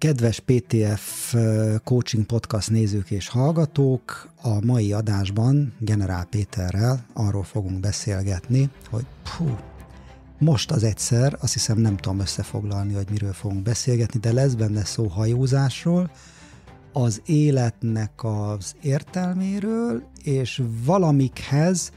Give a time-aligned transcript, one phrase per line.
[0.00, 1.34] Kedves PTF
[1.84, 9.56] Coaching Podcast nézők és hallgatók, a mai adásban Generál Péterrel arról fogunk beszélgetni, hogy pú,
[10.38, 14.84] most az egyszer, azt hiszem nem tudom összefoglalni, hogy miről fogunk beszélgetni, de lesz benne
[14.84, 16.10] szó hajózásról,
[16.92, 21.92] az életnek az értelméről, és valamikhez,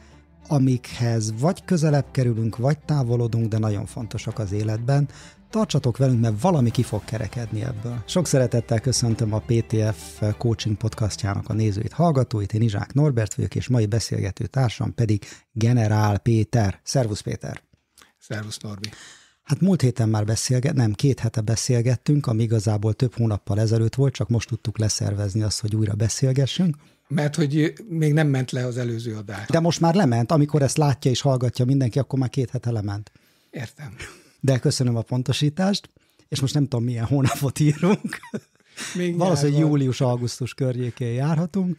[0.47, 5.07] amikhez vagy közelebb kerülünk, vagy távolodunk, de nagyon fontosak az életben,
[5.53, 8.03] Tartsatok velünk, mert valami ki fog kerekedni ebből.
[8.05, 12.53] Sok szeretettel köszöntöm a PTF Coaching podcastjának a nézőit, hallgatóit.
[12.53, 16.79] Én Izsák Norbert vagyok, és mai beszélgető társam pedig Generál Péter.
[16.83, 17.61] Szervusz Péter!
[18.19, 18.89] Szervusz Norbi!
[19.43, 24.13] Hát múlt héten már beszélget, nem, két hete beszélgettünk, ami igazából több hónappal ezelőtt volt,
[24.13, 26.75] csak most tudtuk leszervezni azt, hogy újra beszélgessünk.
[27.07, 29.47] Mert hogy még nem ment le az előző adás.
[29.47, 33.11] De most már lement, amikor ezt látja és hallgatja mindenki, akkor már két hete lement.
[33.49, 33.95] Értem
[34.43, 35.89] de köszönöm a pontosítást,
[36.27, 38.19] és most nem tudom, milyen hónapot írunk.
[38.95, 41.77] Még Valószínűleg július-augusztus környékén járhatunk.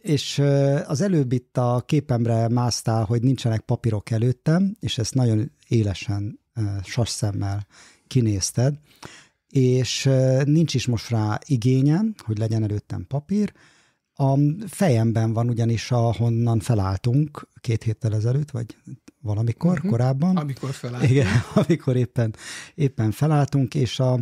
[0.00, 0.38] És
[0.86, 6.40] az előbb itt a képemre másztál, hogy nincsenek papírok előttem, és ezt nagyon élesen
[6.84, 7.66] sasszemmel
[8.06, 8.74] kinézted,
[9.50, 10.10] és
[10.44, 13.52] nincs is most rá igényem, hogy legyen előttem papír.
[14.14, 18.76] A fejemben van ugyanis, ahonnan felálltunk két héttel ezelőtt, vagy
[19.26, 19.90] valamikor, uh-huh.
[19.90, 20.36] korábban.
[20.36, 21.10] Amikor felálltunk.
[21.10, 21.26] Igen,
[21.66, 22.34] amikor éppen,
[22.74, 24.18] éppen felálltunk, és a,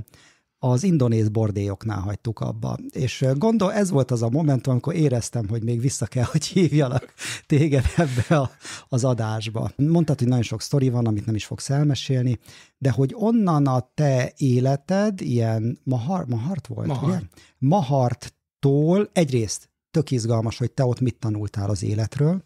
[0.58, 2.78] az indonéz bordélyoknál hagytuk abba.
[2.91, 7.14] És gondol, ez volt az a momentum, amikor éreztem, hogy még vissza kell, hogy hívjalak
[7.47, 8.50] téged ebbe a,
[8.88, 9.70] az adásba.
[9.77, 12.38] Mondtad, hogy nagyon sok sztori van, amit nem is fogsz elmesélni,
[12.78, 17.08] de hogy onnan a te életed ilyen mahar, mahart volt, Mahar.
[17.08, 17.20] ugye?
[17.58, 22.42] Maharttól egyrészt tök izgalmas, hogy te ott mit tanultál az életről,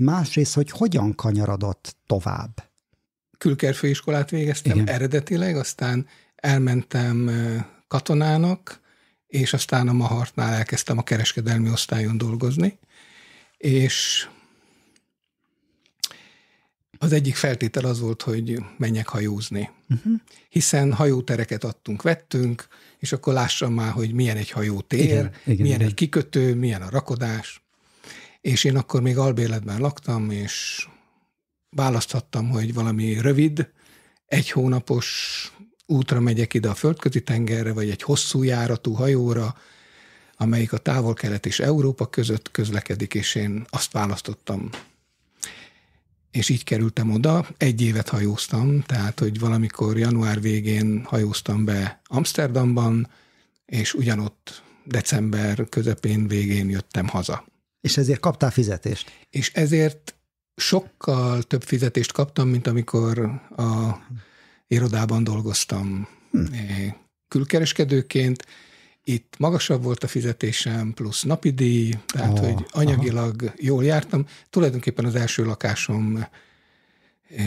[0.00, 2.68] másrészt, hogy hogyan kanyarodott tovább.
[3.38, 4.94] Külkerfőiskolát végeztem Igen.
[4.94, 6.06] eredetileg, aztán
[6.36, 7.30] elmentem
[7.88, 8.80] katonának,
[9.26, 12.78] és aztán a Mahartnál elkezdtem a kereskedelmi osztályon dolgozni,
[13.56, 14.28] és
[16.98, 19.70] az egyik feltétel az volt, hogy menjek hajózni.
[19.88, 20.12] Uh-huh.
[20.48, 22.68] Hiszen hajótereket adtunk, vettünk,
[22.98, 25.88] és akkor lássam már, hogy milyen egy hajótér, igen, igen, milyen igen.
[25.88, 27.62] egy kikötő, milyen a rakodás.
[28.40, 30.86] És én akkor még albéletben laktam, és
[31.70, 33.70] választhattam, hogy valami rövid,
[34.26, 35.52] egy hónapos
[35.86, 39.54] útra megyek ide a földközi tengerre, vagy egy hosszú járatú hajóra,
[40.36, 44.68] amelyik a távol-kelet és Európa között közlekedik, és én azt választottam.
[46.30, 53.08] És így kerültem oda, egy évet hajóztam, tehát, hogy valamikor január végén hajóztam be Amsterdamban,
[53.66, 57.49] és ugyanott december közepén végén jöttem haza.
[57.80, 59.26] És ezért kaptál fizetést?
[59.30, 60.14] És ezért
[60.56, 63.18] sokkal több fizetést kaptam, mint amikor
[63.56, 63.98] a
[64.66, 66.44] irodában dolgoztam hm.
[67.28, 68.46] Külkereskedőként.
[69.04, 73.54] Itt magasabb volt a fizetésem, plusz napi díj, tehát oh, hogy anyagilag aha.
[73.56, 74.26] jól jártam.
[74.50, 76.26] Tulajdonképpen az első lakásom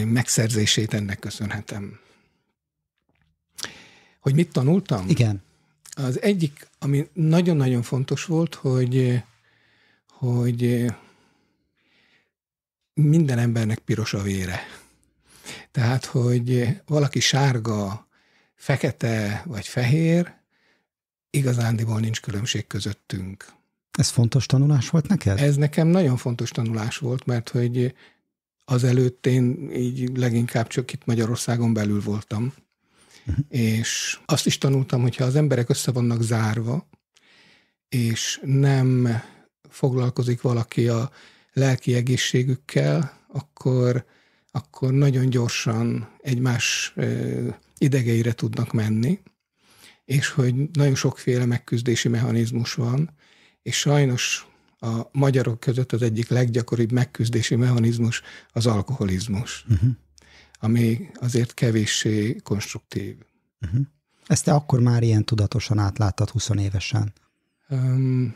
[0.05, 1.99] megszerzését ennek köszönhetem.
[4.19, 5.09] Hogy mit tanultam?
[5.09, 5.41] Igen.
[5.95, 9.23] Az egyik, ami nagyon-nagyon fontos volt, hogy
[10.23, 10.85] hogy
[12.93, 14.59] minden embernek piros a vére.
[15.71, 18.07] Tehát, hogy valaki sárga,
[18.55, 20.33] fekete vagy fehér,
[21.29, 23.45] igazándiból nincs különbség közöttünk.
[23.91, 25.39] Ez fontos tanulás volt neked?
[25.39, 27.95] Ez nekem nagyon fontos tanulás volt, mert hogy
[28.65, 32.53] azelőtt én így leginkább csak itt Magyarországon belül voltam,
[33.25, 33.45] uh-huh.
[33.49, 36.87] és azt is tanultam, hogy ha az emberek össze vannak zárva,
[37.89, 39.21] és nem
[39.73, 41.11] foglalkozik valaki a
[41.53, 44.05] lelki egészségükkel, akkor,
[44.51, 46.93] akkor nagyon gyorsan egymás
[47.77, 49.19] idegeire tudnak menni,
[50.05, 53.09] és hogy nagyon sokféle megküzdési mechanizmus van,
[53.61, 54.47] és sajnos
[54.79, 59.89] a magyarok között az egyik leggyakoribb megküzdési mechanizmus az alkoholizmus, uh-huh.
[60.59, 63.15] ami azért kevéssé konstruktív.
[63.61, 63.85] Uh-huh.
[64.27, 67.13] Ezt te akkor már ilyen tudatosan átláttad 20 évesen?
[67.69, 68.35] Um,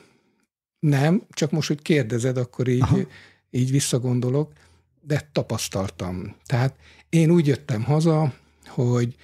[0.79, 3.07] nem, csak most, hogy kérdezed, akkor így,
[3.49, 4.53] így visszagondolok,
[5.01, 6.35] de tapasztaltam.
[6.45, 6.75] Tehát
[7.09, 8.33] én úgy jöttem haza,
[8.65, 9.15] hogy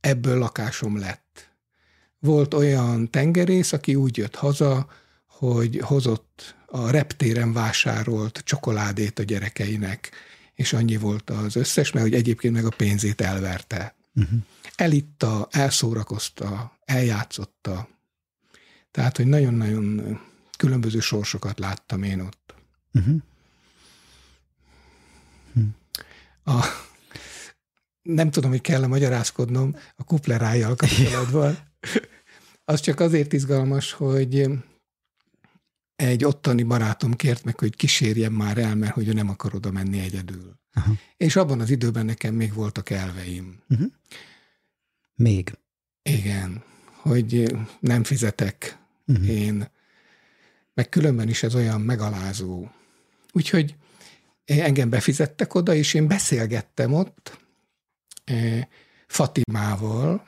[0.00, 1.52] ebből lakásom lett.
[2.18, 4.86] Volt olyan tengerész, aki úgy jött haza,
[5.26, 10.10] hogy hozott a reptéren vásárolt csokoládét a gyerekeinek,
[10.54, 13.94] és annyi volt az összes, mert hogy egyébként meg a pénzét elverte.
[14.14, 14.38] Uh-huh.
[14.74, 17.88] Elitta, elszórakozta, eljátszotta.
[18.90, 20.20] Tehát, hogy nagyon-nagyon
[20.64, 22.54] különböző sorsokat láttam én ott.
[22.92, 23.16] Uh-huh.
[26.44, 26.64] A,
[28.02, 31.58] nem tudom, hogy kell-e magyarázkodnom a kuplerájjal kapcsolatban.
[32.64, 34.50] Az csak azért izgalmas, hogy
[35.96, 39.70] egy ottani barátom kért meg, hogy kísérjem már el, mert hogy ő nem akar oda
[39.70, 40.60] menni egyedül.
[40.72, 40.92] Aha.
[41.16, 43.62] És abban az időben nekem még voltak elveim.
[43.68, 43.92] Uh-huh.
[45.14, 45.58] Még?
[46.02, 46.62] Igen,
[46.92, 49.28] hogy nem fizetek uh-huh.
[49.28, 49.72] én,
[50.74, 52.66] meg különben is ez olyan megalázó.
[53.32, 53.74] Úgyhogy
[54.44, 57.38] engem befizettek oda, és én beszélgettem ott
[58.24, 58.66] eh,
[59.06, 60.22] Fatimával,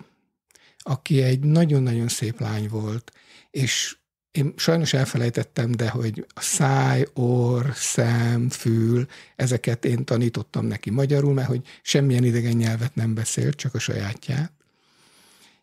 [0.78, 3.12] aki egy nagyon-nagyon szép lány volt,
[3.50, 3.96] és
[4.30, 9.06] én sajnos elfelejtettem, de hogy a száj, orr, szem, fül,
[9.36, 14.52] ezeket én tanítottam neki magyarul, mert hogy semmilyen idegen nyelvet nem beszélt, csak a sajátját.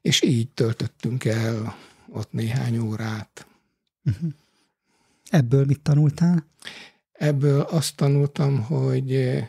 [0.02, 1.78] És így töltöttünk el
[2.10, 3.48] ott néhány órát.
[4.06, 4.30] Uh-huh.
[5.34, 6.48] Ebből mit tanultál?
[7.12, 9.40] Ebből azt tanultam, hogy,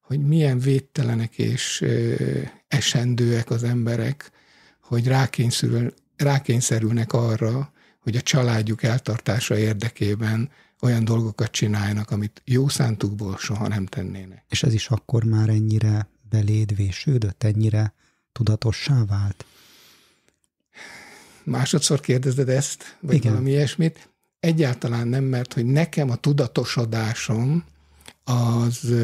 [0.00, 1.84] hogy milyen védtelenek és
[2.68, 4.30] esendőek az emberek,
[4.80, 10.50] hogy rákényszerül, rákényszerülnek arra, hogy a családjuk eltartása érdekében
[10.80, 14.44] olyan dolgokat csinálnak, amit jó szántukból soha nem tennének.
[14.48, 17.94] És ez is akkor már ennyire beléd vésődött, ennyire
[18.32, 19.44] tudatossá vált?
[21.44, 23.32] Másodszor kérdezed ezt, vagy Igen.
[23.32, 24.08] valami ilyesmit?
[24.40, 27.64] Egyáltalán nem, mert hogy nekem a tudatosodásom
[28.24, 28.94] az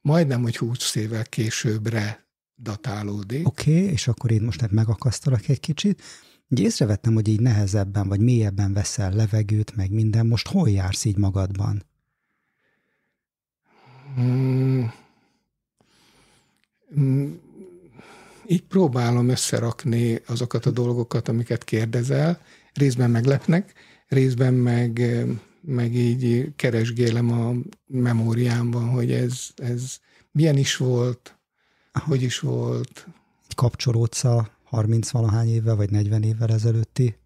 [0.00, 2.24] majdnem, hogy 20 évvel későbbre
[2.56, 3.46] datálódik.
[3.46, 6.02] Oké, okay, és akkor én most megakasztalak egy kicsit.
[6.48, 10.26] Ugye észrevettem, hogy így nehezebben vagy mélyebben veszel levegőt, meg minden.
[10.26, 11.82] Most hol jársz így magadban?
[14.14, 14.92] Hmm.
[16.94, 17.40] Hmm.
[18.50, 22.40] Így próbálom összerakni azokat a dolgokat, amiket kérdezel.
[22.72, 23.72] Részben meglepnek,
[24.08, 25.00] részben meg,
[25.60, 27.54] meg így keresgélem a
[27.86, 29.98] memóriámban, hogy ez, ez
[30.32, 31.38] milyen is volt,
[31.92, 32.06] Aha.
[32.06, 33.06] hogy is volt.
[33.54, 37.16] Kapcsolódsz a 30 valahány évvel, vagy 40 évvel ezelőtti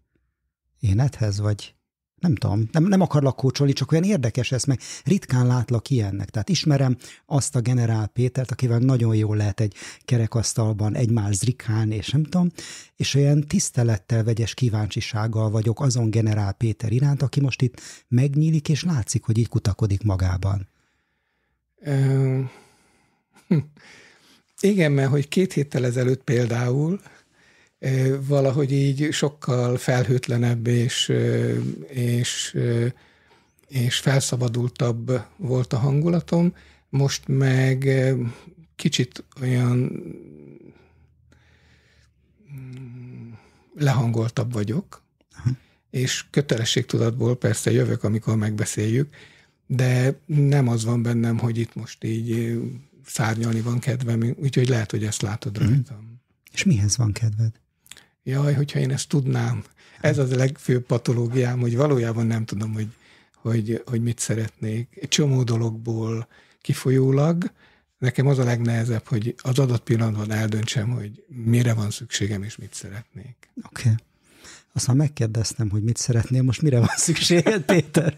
[0.79, 1.75] énethez, vagy
[2.19, 6.29] nem tudom, nem, nem akarlak kócsolni, csak olyan érdekes ez, meg ritkán látlak ilyennek.
[6.29, 9.73] Tehát ismerem azt a generál Pétert, akivel nagyon jól lehet egy
[10.05, 12.51] kerekasztalban egymás zrikán, és nem tudom,
[12.95, 18.83] és olyan tisztelettel, vegyes kíváncsisággal vagyok azon generál Péter iránt, aki most itt megnyílik, és
[18.83, 20.69] látszik, hogy így kutakodik magában.
[24.59, 26.99] Igen, mert hogy két héttel ezelőtt például
[28.19, 31.13] valahogy így sokkal felhőtlenebb és,
[31.87, 32.57] és,
[33.67, 36.53] és felszabadultabb volt a hangulatom,
[36.89, 37.89] most meg
[38.75, 39.77] kicsit olyan
[42.53, 43.31] mm,
[43.75, 45.03] lehangoltabb vagyok,
[45.37, 45.49] Aha.
[45.89, 49.15] és kötelességtudatból persze jövök, amikor megbeszéljük,
[49.67, 52.59] de nem az van bennem, hogy itt most így
[53.05, 55.69] szárnyalni van kedvem, úgyhogy lehet, hogy ezt látod mhm.
[55.69, 56.21] rajtam.
[56.51, 57.51] És mihez van kedved?
[58.27, 59.63] Jaj, hogyha én ezt tudnám.
[60.01, 62.87] Ez az a legfőbb patológiám, hogy valójában nem tudom, hogy,
[63.35, 64.97] hogy, hogy mit szeretnék.
[65.01, 66.27] Egy csomó dologból
[66.61, 67.51] kifolyólag
[67.97, 72.73] nekem az a legnehezebb, hogy az adott pillanatban eldöntsem, hogy mire van szükségem és mit
[72.73, 73.51] szeretnék.
[73.63, 73.81] Oké.
[73.81, 73.93] Okay.
[74.73, 78.17] Aztán megkérdeztem, hogy mit szeretnél, most mire van szükséged, Péter?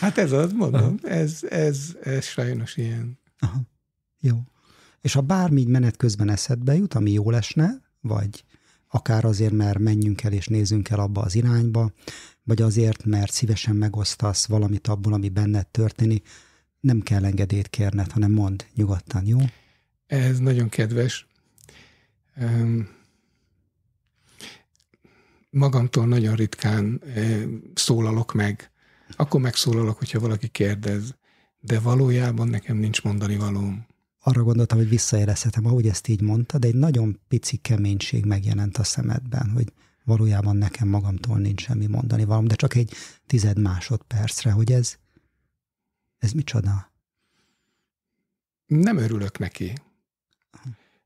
[0.00, 3.18] hát ez az, mondom, ez, ez, ez sajnos ilyen.
[3.38, 3.60] Aha.
[4.20, 4.42] Jó.
[5.00, 8.44] És ha bármi menet közben eszedbe jut, ami jól esne, vagy
[8.88, 11.92] akár azért, mert menjünk el és nézzünk el abba az irányba,
[12.42, 16.28] vagy azért, mert szívesen megosztasz valamit abból, ami benned történik,
[16.80, 19.38] nem kell engedélyt kérned, hanem mond nyugodtan, jó?
[20.06, 21.26] Ez nagyon kedves.
[25.50, 27.02] Magamtól nagyon ritkán
[27.74, 28.70] szólalok meg.
[29.16, 31.14] Akkor megszólalok, hogyha valaki kérdez,
[31.60, 33.86] de valójában nekem nincs mondani valóm
[34.28, 38.84] arra gondoltam, hogy visszaérezhetem, ahogy ezt így mondta, de egy nagyon pici keménység megjelent a
[38.84, 39.72] szemedben, hogy
[40.04, 42.92] valójában nekem magamtól nincs semmi mondani valam, de csak egy
[43.26, 44.96] tized másodpercre, hogy ez,
[46.18, 46.92] ez micsoda?
[48.66, 49.72] Nem örülök neki,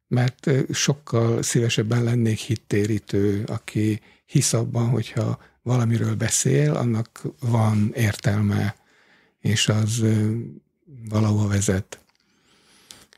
[0.09, 8.77] mert sokkal szívesebben lennék hittérítő, aki hisz abban, hogyha valamiről beszél, annak van értelme,
[9.39, 10.05] és az
[11.09, 12.02] valahova vezet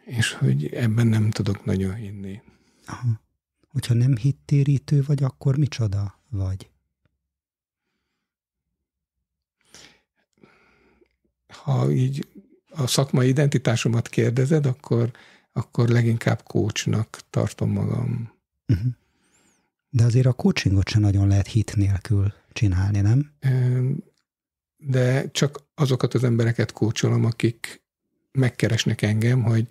[0.04, 2.42] és hogy ebben nem tudok nagyon hinni.
[2.87, 3.23] Aha.
[3.68, 6.70] Hogyha nem hittérítő vagy, akkor micsoda vagy?
[11.46, 12.28] Ha így
[12.70, 15.11] a szakmai identitásomat kérdezed, akkor,
[15.52, 18.32] akkor leginkább kócsnak tartom magam.
[18.66, 18.92] Uh-huh.
[19.90, 23.32] De azért a coachingot sem nagyon lehet hit nélkül csinálni, nem?
[24.76, 27.82] De csak azokat az embereket kócsolom, akik
[28.32, 29.68] megkeresnek engem, hogy,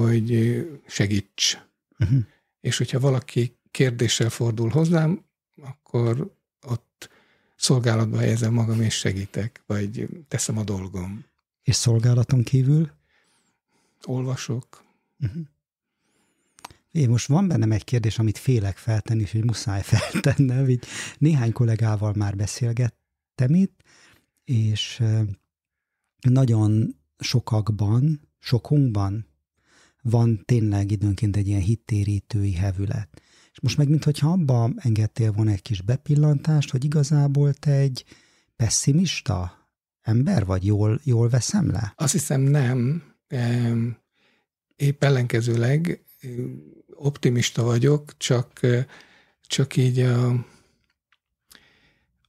[0.00, 1.58] hogy segíts.
[1.98, 2.18] Uh-huh.
[2.60, 5.24] És hogyha valaki kérdéssel fordul hozzám,
[5.62, 6.34] akkor
[6.66, 7.08] ott
[7.56, 11.24] szolgálatba helyezem magam, és segítek, vagy teszem a dolgom.
[11.62, 12.90] És szolgálaton kívül?
[14.04, 14.84] Olvasok.
[15.20, 15.42] Uh-huh.
[16.90, 20.68] Én most van bennem egy kérdés, amit félek feltenni, és hogy muszáj feltennem.
[20.68, 20.84] Így
[21.18, 23.82] néhány kollégával már beszélgettem itt,
[24.44, 25.02] és
[26.20, 29.26] nagyon sokakban, sokunkban
[30.04, 33.22] van tényleg időnként egy ilyen hittérítői hevület.
[33.52, 38.04] És most meg, mintha abba engedtél volna egy kis bepillantást, hogy igazából te egy
[38.56, 39.68] pessimista
[40.00, 41.92] ember vagy, jól, jól veszem le?
[41.96, 43.02] Azt hiszem nem.
[44.76, 46.04] Épp ellenkezőleg
[46.94, 48.60] optimista vagyok, csak,
[49.40, 50.28] csak így a,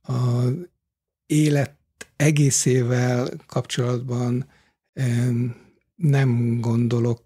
[0.02, 0.44] a
[1.26, 1.78] élet
[2.16, 4.50] egészével kapcsolatban
[5.96, 7.26] nem gondolok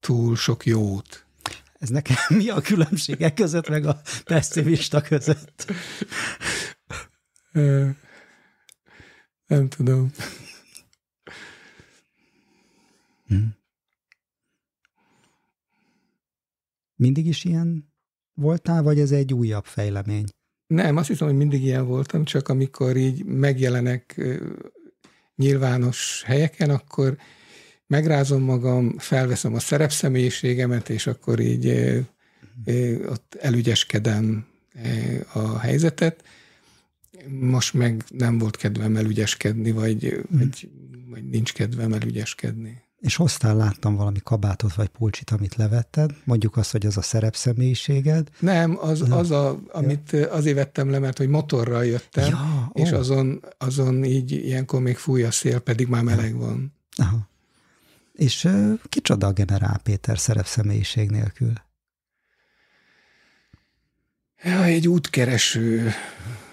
[0.00, 1.26] túl sok jót.
[1.78, 5.72] Ez nekem mi a különbsége között, meg a pessimista között?
[9.46, 10.10] Nem tudom.
[13.26, 13.56] Hmm.
[16.96, 17.92] Mindig is ilyen
[18.34, 20.24] voltál, vagy ez egy újabb fejlemény?
[20.66, 24.20] Nem, azt hiszem, hogy mindig ilyen voltam, csak amikor így megjelenek
[25.36, 27.16] nyilvános helyeken, akkor
[27.86, 31.68] megrázom magam, felveszem a szerepszemélyiségemet, és akkor így
[33.08, 34.46] ott elügyeskedem
[35.32, 36.24] a helyzetet.
[37.28, 40.38] Most meg nem volt kedvem elügyeskedni, vagy, mm.
[40.38, 40.70] vagy,
[41.10, 42.82] vagy nincs kedvem elügyeskedni.
[43.00, 48.28] És hoztál, láttam valami kabátot vagy pulcsit, amit levetted, mondjuk azt, hogy az a szerepszemélyiséged.
[48.38, 52.96] Nem, az, az a, amit azért vettem le, mert hogy motorral jöttem, ja, és ó.
[52.96, 56.74] azon, azon így ilyenkor még fúj a szél, pedig már meleg van.
[56.96, 57.28] Aha.
[58.14, 58.48] És
[58.88, 61.52] kicsoda a generál Péter szerepszemélyiség nélkül?
[64.42, 65.90] Ja, egy útkereső,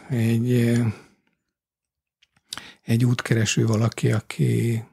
[0.09, 0.79] egy,
[2.81, 4.83] egy útkereső valaki, aki,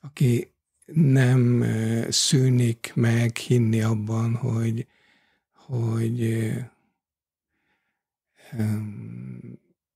[0.00, 0.52] aki
[0.92, 1.64] nem
[2.08, 4.86] szűnik meg hinni abban, hogy,
[5.52, 6.50] hogy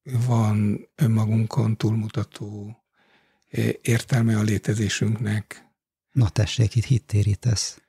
[0.03, 2.79] van önmagunkon túlmutató
[3.81, 5.64] értelme a létezésünknek.
[6.15, 7.81] Na tessék, itt hittérítesz.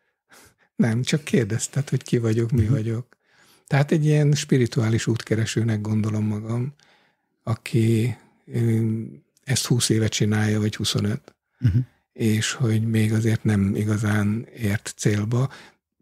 [0.75, 2.75] Nem, csak kérdezted, hogy ki vagyok, mi uh-huh.
[2.75, 3.17] vagyok.
[3.67, 6.73] Tehát egy ilyen spirituális útkeresőnek gondolom magam,
[7.43, 8.17] aki
[9.43, 11.35] ezt 20 éve csinálja, vagy 25.
[11.59, 15.49] Uh-huh és hogy még azért nem igazán ért célba,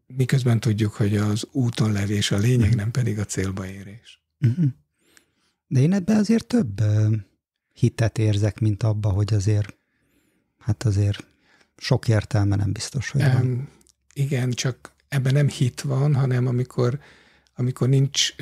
[0.05, 2.75] miközben tudjuk, hogy az úton levés a lényeg, uh-huh.
[2.75, 4.21] nem pedig a célba érés.
[4.39, 4.65] Uh-huh.
[5.67, 6.81] De én ebben azért több
[7.73, 9.77] hitet érzek, mint abba, hogy azért,
[10.57, 11.27] hát azért
[11.83, 13.45] sok értelme nem biztos, hogy van.
[13.45, 13.69] Um,
[14.13, 16.99] igen, csak ebben nem hit van, hanem amikor,
[17.55, 18.35] amikor nincs,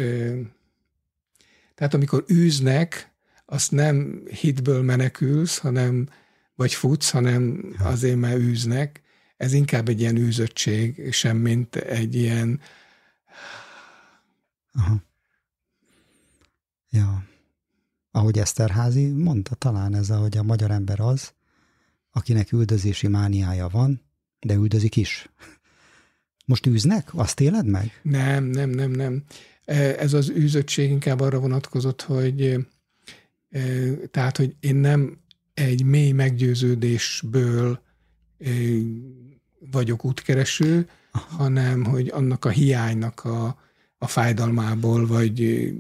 [1.76, 3.12] tehát amikor űznek,
[3.46, 6.10] azt nem hitből menekülsz, hanem
[6.56, 9.02] vagy futsz, hanem azért, mert űznek.
[9.38, 12.60] Ez inkább egy ilyen űzöttség, sem mint egy ilyen...
[14.74, 15.04] Aha.
[16.90, 17.24] Ja.
[18.12, 21.34] Ahogy Eszterházi mondta, talán ez, hogy a magyar ember az,
[22.12, 24.02] akinek üldözési mániája van,
[24.40, 25.30] de üldözik is.
[26.46, 27.10] Most űznek?
[27.14, 28.00] Azt éled meg?
[28.02, 29.24] Nem, nem, nem, nem.
[29.66, 32.68] E, ez az űzöttség inkább arra vonatkozott, hogy
[33.50, 33.62] e,
[34.12, 35.18] tehát, hogy én nem
[35.54, 37.82] egy mély meggyőződésből
[39.72, 43.60] vagyok útkereső, hanem hogy annak a hiánynak a,
[43.98, 45.72] a fájdalmából, vagy,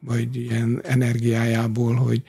[0.00, 2.22] vagy ilyen energiájából, hogy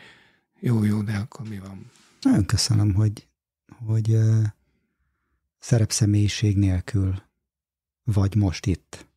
[0.60, 1.92] jó, jó, de akkor mi van?
[2.22, 3.28] Nagyon köszönöm, hogy,
[3.86, 4.18] hogy
[5.60, 7.24] szerepszemélyiség nélkül
[8.04, 9.08] vagy most itt.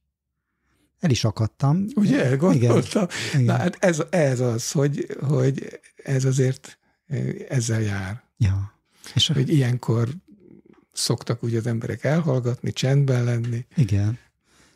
[0.99, 1.85] El is akadtam.
[1.95, 3.07] Ugye, gondoltam.
[3.33, 3.45] Igen.
[3.45, 6.79] Na hát ez, ez az, hogy, hogy ez azért
[7.49, 8.23] ezzel jár.
[8.37, 8.75] Ja.
[9.15, 10.09] És hogy ilyenkor
[10.93, 13.67] szoktak úgy az emberek elhallgatni, csendben lenni.
[13.77, 14.19] Igen.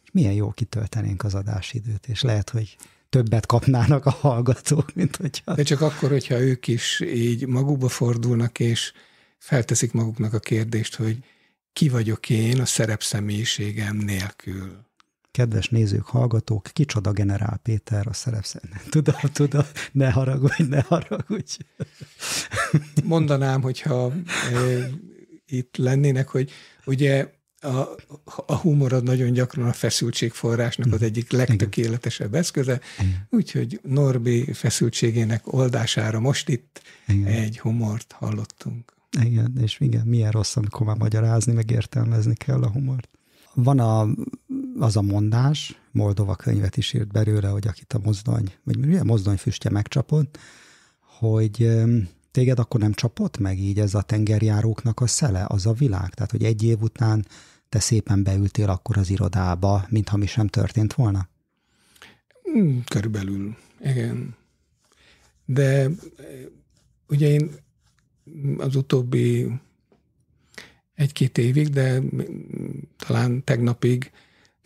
[0.03, 2.77] És milyen jó kitöltenénk az adásidőt, és lehet, hogy
[3.09, 5.55] többet kapnának a hallgatók, mint hogyha...
[5.55, 8.93] De csak akkor, hogyha ők is így magukba fordulnak, és
[9.43, 11.19] felteszik maguknak a kérdést, hogy
[11.73, 14.85] ki vagyok én a szerepszemélyiségem nélkül.
[15.31, 18.63] Kedves nézők, hallgatók, kicsoda Generál Péter a szerepszen.
[18.91, 21.57] Tudom, tudom, ne haragudj, ne haragudj.
[23.05, 24.13] Mondanám, hogyha
[24.53, 24.89] e,
[25.47, 26.51] itt lennének, hogy
[26.85, 27.31] ugye
[27.61, 27.89] a,
[28.47, 32.81] a humor az nagyon gyakran a feszültségforrásnak az egyik legtökéletesebb eszköze,
[33.31, 37.27] úgyhogy Norbi feszültségének oldására most itt Igen.
[37.27, 39.01] egy humort hallottunk.
[39.21, 43.09] Igen, és igen, milyen rossz, amikor már magyarázni, meg értelmezni kell a humort.
[43.54, 44.09] Van a,
[44.78, 49.37] az a mondás, Moldova könyvet is írt belőle, hogy akit a mozdony, vagy milyen mozdony
[49.37, 50.38] füstje megcsapott,
[51.19, 51.71] hogy
[52.31, 56.14] téged akkor nem csapott meg így ez a tengerjáróknak a szele, az a világ?
[56.14, 57.26] Tehát, hogy egy év után
[57.69, 61.28] te szépen beültél akkor az irodába, mintha mi sem történt volna?
[62.42, 64.37] Hmm, körülbelül, igen.
[65.45, 65.88] De
[67.09, 67.50] ugye én
[68.57, 69.52] az utóbbi
[70.95, 72.00] egy-két évig, de
[72.97, 74.11] talán tegnapig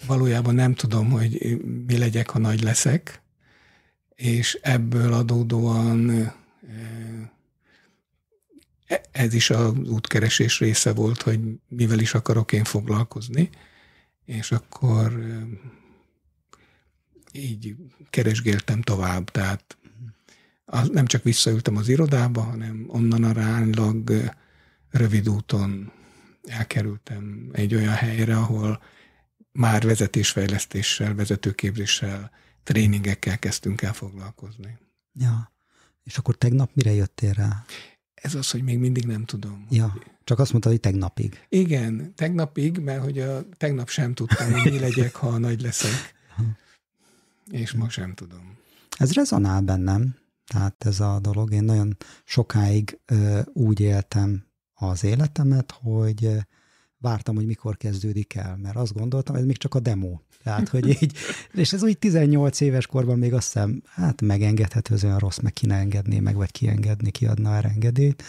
[0.07, 3.21] valójában nem tudom, hogy mi legyek, ha nagy leszek,
[4.15, 6.11] és ebből adódóan
[8.87, 13.51] e, ez is az útkeresés része volt, hogy mivel is akarok én foglalkozni,
[14.25, 15.25] és akkor
[17.33, 17.77] így
[18.11, 19.76] keresgéltem tovább, tehát
[20.67, 24.13] az, nem csak visszaültem az irodába, hanem onnan aránylag
[24.91, 25.93] rövid úton
[26.43, 28.83] elkerültem egy olyan helyre, ahol
[29.53, 32.31] már vezetésfejlesztéssel, vezetőképzéssel,
[32.63, 34.79] tréningekkel kezdtünk el foglalkozni.
[35.13, 35.53] Ja,
[36.03, 37.65] és akkor tegnap mire jöttél rá?
[38.15, 39.67] Ez az, hogy még mindig nem tudom.
[39.71, 41.47] Ja, csak azt mondtad, hogy tegnapig.
[41.49, 46.15] Igen, tegnapig, mert hogy a, tegnap sem tudtam, hogy mi legyek, ha nagy leszek.
[47.51, 48.59] És ma sem tudom.
[48.97, 51.53] Ez rezonál bennem, tehát ez a dolog.
[51.53, 52.99] Én nagyon sokáig
[53.53, 56.31] úgy éltem az életemet, hogy
[56.99, 60.19] vártam, hogy mikor kezdődik el, mert azt gondoltam, ez még csak a demo.
[60.43, 61.13] Tehát, hogy így,
[61.55, 65.53] és ez úgy 18 éves korban még azt hiszem, hát megengedhető, az olyan rossz, meg
[65.53, 68.23] ki ne engedné meg, vagy kiengedni, kiadna a engedélyt.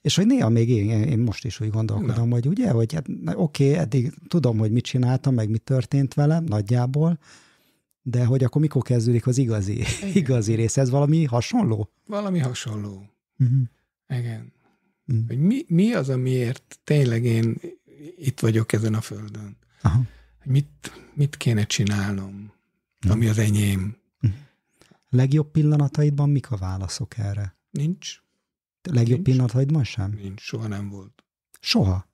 [0.00, 2.34] És hogy néha még én, én most is úgy gondolkodom, Na.
[2.34, 6.44] hogy ugye, hogy hát, oké, okay, eddig tudom, hogy mit csináltam, meg mi történt velem
[6.44, 7.18] nagyjából,
[8.10, 9.84] de hogy akkor mikor kezdődik az igazi,
[10.14, 10.76] igazi rész?
[10.76, 11.92] Ez valami hasonló?
[12.06, 13.10] Valami hasonló.
[13.38, 13.60] Uh-huh.
[14.08, 14.52] Igen.
[15.06, 15.26] Uh-huh.
[15.26, 17.60] Hogy mi, mi az, amiért tényleg én
[18.16, 19.56] itt vagyok ezen a földön?
[19.82, 20.02] Aha.
[20.42, 22.52] Hogy mit, mit kéne csinálnom,
[22.96, 23.12] uh-huh.
[23.12, 23.96] ami az enyém?
[24.22, 24.38] Uh-huh.
[25.10, 27.56] Legjobb pillanataidban mik a válaszok erre?
[27.70, 28.22] Nincs.
[28.82, 29.22] A legjobb Nincs.
[29.22, 30.10] pillanataidban sem?
[30.22, 31.24] Nincs, soha nem volt.
[31.60, 32.08] Soha?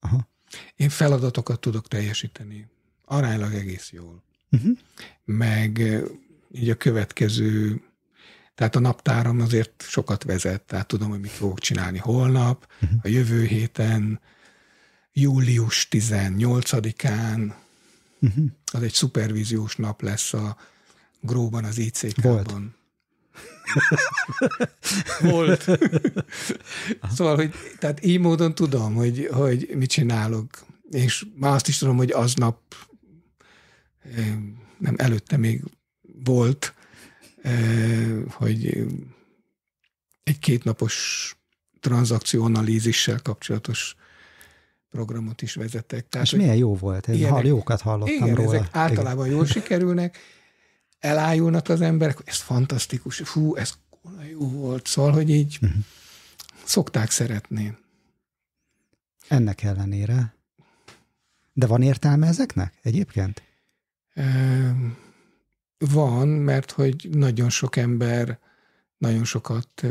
[0.00, 0.28] Aha.
[0.76, 2.68] Én feladatokat tudok teljesíteni.
[3.04, 4.22] Aránylag egész jól
[4.54, 4.76] uh-huh.
[5.24, 6.02] meg
[6.52, 7.82] így a következő,
[8.54, 12.98] tehát a naptáram azért sokat vezet, tehát tudom, hogy mit fogok csinálni holnap, uh-huh.
[13.02, 14.20] a jövő héten,
[15.12, 17.52] július 18-án,
[18.20, 18.44] uh-huh.
[18.72, 20.56] az egy szupervíziós nap lesz a
[21.20, 22.42] Gróban, az ICK-ban.
[22.42, 22.74] Volt.
[25.32, 25.64] Volt.
[27.14, 31.96] szóval, hogy tehát így módon tudom, hogy, hogy mit csinálok, és már azt is tudom,
[31.96, 32.58] hogy aznap
[34.78, 35.62] nem előtte még
[36.24, 36.74] volt,
[38.28, 38.86] hogy
[40.22, 41.36] egy kétnapos
[41.80, 43.96] tranzakcióanalízissel kapcsolatos
[44.90, 46.08] programot is vezetek.
[46.08, 47.08] Tehát, És milyen jó volt?
[47.08, 48.54] Én ilyenek, jókat hallottam igen, róla.
[48.54, 50.18] ezek általában jól sikerülnek,
[50.98, 53.74] elájulnak az emberek, ez fantasztikus, fú, ez
[54.30, 55.78] jó volt, szóval, hogy így uh-huh.
[56.64, 57.76] szokták szeretni.
[59.28, 60.34] Ennek ellenére.
[61.52, 63.42] De van értelme ezeknek egyébként?
[65.78, 68.38] Van, mert hogy nagyon sok ember
[68.98, 69.86] nagyon sokat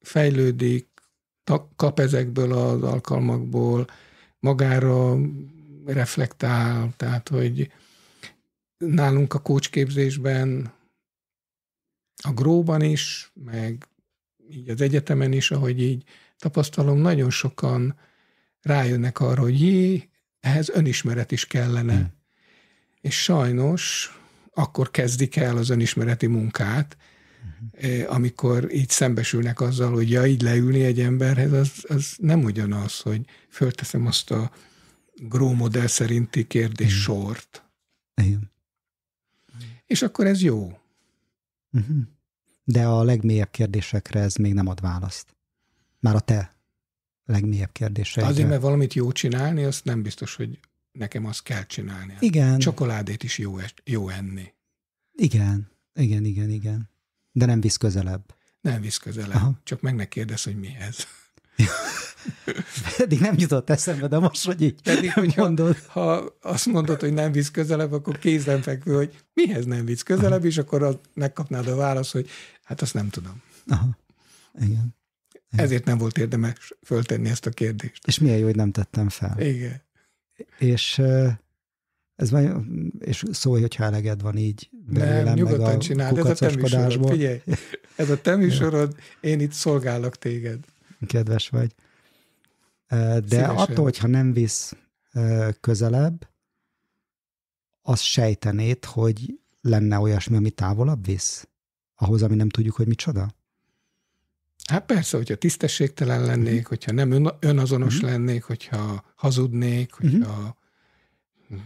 [0.00, 0.88] fejlődik,
[1.76, 3.86] kap ezekből az alkalmakból,
[4.38, 5.16] magára
[5.86, 7.72] reflektál, tehát hogy
[8.76, 10.72] nálunk a kócsképzésben,
[12.24, 13.88] a gróban is, meg
[14.50, 16.04] így az egyetemen is, ahogy így
[16.36, 17.98] tapasztalom, nagyon sokan
[18.60, 20.08] rájönnek arra, hogy jé,
[20.40, 21.94] ehhez önismeret is kellene.
[21.94, 22.20] Hmm
[23.02, 24.10] és sajnos
[24.54, 26.96] akkor kezdik el az önismereti munkát,
[27.74, 28.14] uh-huh.
[28.14, 33.24] amikor így szembesülnek azzal, hogy ja, így leülni egy emberhez, az, az nem ugyanaz, hogy
[33.48, 34.50] fölteszem azt a
[35.14, 37.24] Gró modell szerinti kérdés uh-huh.
[37.24, 37.64] sort.
[38.14, 38.50] Igen.
[39.86, 40.78] És akkor ez jó.
[41.72, 41.96] Uh-huh.
[42.64, 45.36] De a legmélyebb kérdésekre ez még nem ad választ.
[46.00, 46.54] Már a te
[47.24, 48.32] legmélyebb kérdéseidre.
[48.32, 50.58] Azért, mert valamit jó csinálni, azt nem biztos, hogy
[50.92, 52.16] nekem azt kell csinálni.
[52.20, 52.58] Igen.
[52.58, 54.52] Csokoládét is jó, jó enni.
[55.12, 56.90] Igen, igen, igen, igen.
[57.32, 58.34] De nem visz közelebb.
[58.60, 59.34] Nem visz közelebb.
[59.34, 59.60] Aha.
[59.62, 61.06] Csak meg ne kérdez, hogy mihez.
[62.96, 65.76] Pedig nem jutott eszembe, de most, hogy így Pedig, mondod.
[65.86, 70.38] Ha, ha azt mondod, hogy nem visz közelebb, akkor kézenfekvő, hogy mihez nem visz közelebb,
[70.38, 70.46] Aha.
[70.46, 72.28] és akkor az, megkapnád a választ, hogy
[72.62, 73.42] hát azt nem tudom.
[73.66, 73.98] Aha.
[74.60, 74.96] Igen.
[75.50, 78.06] Ezért nem volt érdemes föltenni ezt a kérdést.
[78.06, 79.40] És milyen jó, hogy nem tettem fel.
[79.40, 79.82] Igen.
[80.58, 81.02] És
[82.14, 82.66] ez van,
[82.98, 86.50] és szólj, hogyha eleged van így belőlem, nem, nyugodtan meg a csináld, ez a te
[86.54, 87.42] műsorod, figyelj,
[87.96, 90.58] ez a te műsorod, én itt szolgálok téged.
[91.06, 91.74] Kedves vagy.
[92.88, 93.56] De Szívesen.
[93.56, 94.76] attól, hogyha nem visz
[95.60, 96.28] közelebb,
[97.82, 101.48] az sejtenéd, hogy lenne olyasmi, ami távolabb visz?
[101.94, 103.34] Ahhoz, ami nem tudjuk, hogy micsoda?
[104.72, 106.68] Hát persze, hogyha tisztességtelen lennék, uh-huh.
[106.68, 108.10] hogyha nem ön, önazonos uh-huh.
[108.10, 110.56] lennék, hogyha hazudnék, hogyha...
[111.48, 111.64] Uh-huh.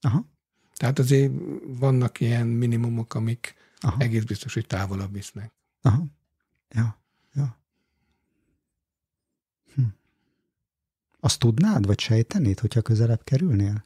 [0.00, 0.26] Aha.
[0.74, 1.32] Tehát azért
[1.66, 4.00] vannak ilyen minimumok, amik Aha.
[4.00, 5.52] egész biztos, hogy távolabb visznek.
[5.82, 6.04] Aha.
[6.68, 7.00] Ja.
[7.34, 7.58] ja.
[9.74, 9.82] Hm.
[11.20, 13.84] Azt tudnád, vagy sejtenéd, hogyha közelebb kerülnél?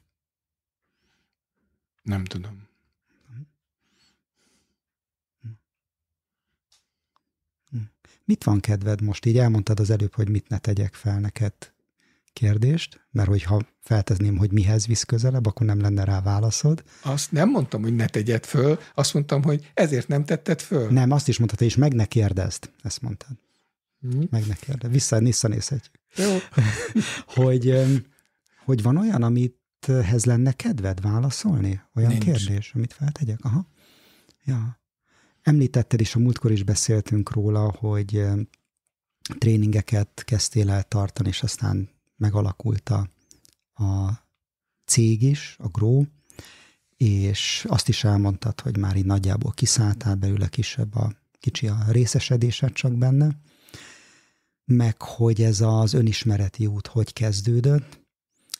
[2.03, 2.69] Nem tudom.
[8.25, 9.27] Mit van kedved most?
[9.27, 11.53] Így elmondtad az előbb, hogy mit ne tegyek fel neked
[12.33, 16.85] kérdést, mert hogyha feltezném, hogy mihez visz közelebb, akkor nem lenne rá válaszod.
[17.03, 20.91] Azt nem mondtam, hogy ne tegyed föl, azt mondtam, hogy ezért nem tetted föl.
[20.91, 23.37] Nem, azt is mondtad, és meg ne kérdezd, ezt mondtad.
[24.01, 24.27] Hmm.
[24.31, 24.93] Meg ne kérdezd.
[24.93, 25.95] Vissza, visszanézhetjük.
[26.17, 26.37] Jó.
[27.43, 27.83] hogy,
[28.65, 31.81] hogy van olyan, amit hez lenne kedved válaszolni?
[31.95, 32.25] Olyan Nincs.
[32.25, 33.39] kérdés, amit feltegyek?
[33.43, 33.67] Aha.
[34.45, 34.79] Ja.
[35.45, 38.25] Említetted is, a múltkor is beszéltünk róla, hogy
[39.39, 43.09] tréningeket kezdtél el tartani, és aztán megalakult a,
[43.85, 44.13] a
[44.85, 46.05] cég is, a Grow,
[46.97, 52.73] és azt is elmondtad, hogy már így nagyjából kiszálltál belőle kisebb a kicsi a részesedésed
[52.73, 53.39] csak benne,
[54.65, 58.01] meg hogy ez az önismereti út hogy kezdődött.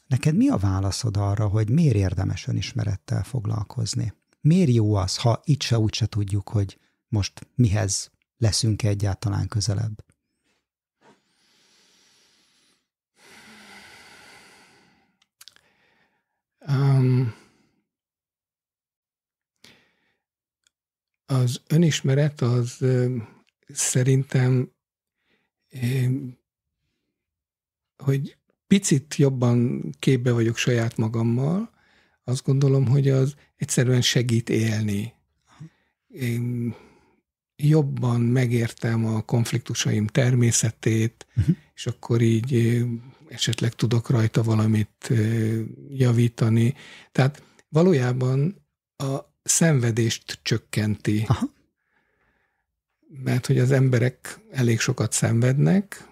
[0.07, 4.13] Neked mi a válaszod arra, hogy miért érdemes önismerettel foglalkozni?
[4.45, 6.79] Miért jó az, ha itt se úgy se tudjuk, hogy
[7.09, 10.05] most mihez leszünk egyáltalán közelebb?
[16.59, 17.35] Um,
[21.27, 22.85] az önismeret az
[23.69, 24.73] szerintem,
[27.97, 31.74] hogy picit jobban képbe vagyok saját magammal,
[32.25, 35.13] azt gondolom, hogy az egyszerűen segít élni.
[36.09, 36.75] Én
[37.57, 41.57] jobban megértem a konfliktusaim természetét, uh-huh.
[41.75, 42.83] és akkor így
[43.29, 45.13] esetleg tudok rajta valamit
[45.89, 46.75] javítani.
[47.13, 51.25] Tehát valójában a szenvedést csökkenti.
[51.27, 51.53] Aha.
[53.23, 56.09] Mert hogy az emberek elég sokat szenvednek,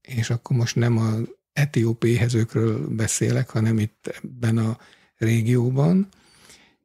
[0.00, 4.78] és akkor most nem az etióp éhezőkről beszélek, hanem itt ebben a
[5.16, 6.08] régióban,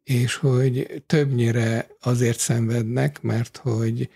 [0.03, 4.09] és hogy többnyire azért szenvednek, mert hogy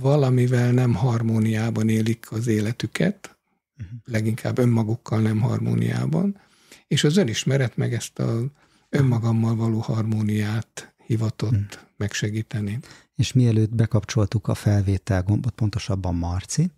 [0.00, 3.38] valamivel nem harmóniában élik az életüket,
[3.78, 3.98] uh-huh.
[4.04, 6.40] leginkább önmagukkal nem harmóniában,
[6.86, 8.44] és az önismeret meg ezt a
[8.88, 11.80] önmagammal való harmóniát hivatott uh-huh.
[11.96, 12.78] megsegíteni.
[13.14, 16.70] És mielőtt bekapcsoltuk a felvétel gombot, pontosabban Marci,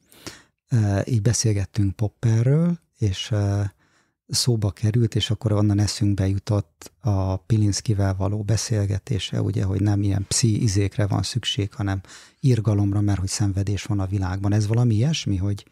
[1.04, 3.32] így beszélgettünk Popperről, és
[4.28, 10.24] szóba került, és akkor onnan eszünkbe jutott a Pilinszkivel való beszélgetése, ugye, hogy nem ilyen
[10.28, 12.00] pszi izékre van szükség, hanem
[12.40, 14.52] irgalomra, mert hogy szenvedés van a világban.
[14.52, 15.64] Ez valami ilyesmi, hogy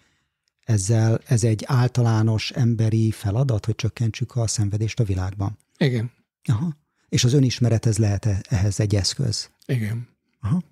[0.65, 5.59] ezzel ez egy általános emberi feladat, hogy csökkentsük a szenvedést a világban.
[5.79, 6.11] Igen.
[6.45, 6.77] Aha.
[7.09, 9.51] És az önismeret ez lehet -e ehhez egy eszköz?
[9.67, 10.09] Igen.
[10.41, 10.63] Aha.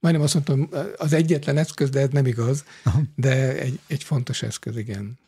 [0.00, 3.02] Majdnem azt mondtam, az egyetlen eszköz, de ez nem igaz, Aha.
[3.14, 5.18] de egy, egy fontos eszköz, igen.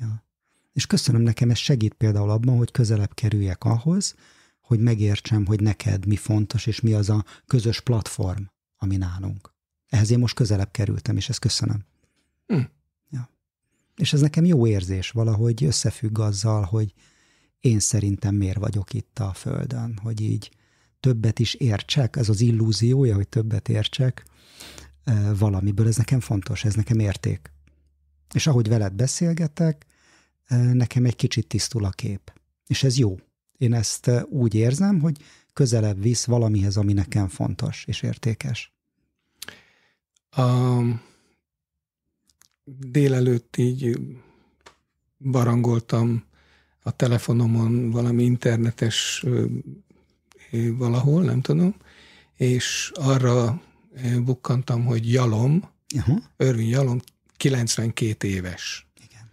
[0.00, 0.24] Ja.
[0.72, 4.14] És köszönöm nekem, ez segít például abban, hogy közelebb kerüljek ahhoz,
[4.60, 8.42] hogy megértsem, hogy neked mi fontos, és mi az a közös platform,
[8.76, 9.54] ami nálunk.
[9.88, 11.84] Ehhez én most közelebb kerültem, és ezt köszönöm.
[12.46, 12.60] Hm.
[13.10, 13.30] Ja.
[13.96, 16.92] És ez nekem jó érzés, valahogy összefügg azzal, hogy
[17.60, 20.50] én szerintem miért vagyok itt a Földön, hogy így
[21.06, 24.24] többet is értsek, ez az illúziója, hogy többet értsek
[25.38, 27.52] valamiből, ez nekem fontos, ez nekem érték.
[28.34, 29.86] És ahogy veled beszélgetek,
[30.72, 32.32] nekem egy kicsit tisztul a kép.
[32.66, 33.18] És ez jó.
[33.58, 35.16] Én ezt úgy érzem, hogy
[35.52, 38.74] közelebb visz valamihez, ami nekem fontos és értékes.
[40.30, 40.78] A
[42.64, 43.98] délelőtt így
[45.18, 46.24] barangoltam
[46.82, 49.24] a telefonomon valami internetes
[50.76, 51.74] valahol, nem tudom,
[52.34, 53.60] és arra
[54.18, 56.18] bukkantam, hogy Jalom, uh-huh.
[56.36, 57.00] Örvin Jalom
[57.36, 58.86] 92 éves.
[59.04, 59.30] Igen.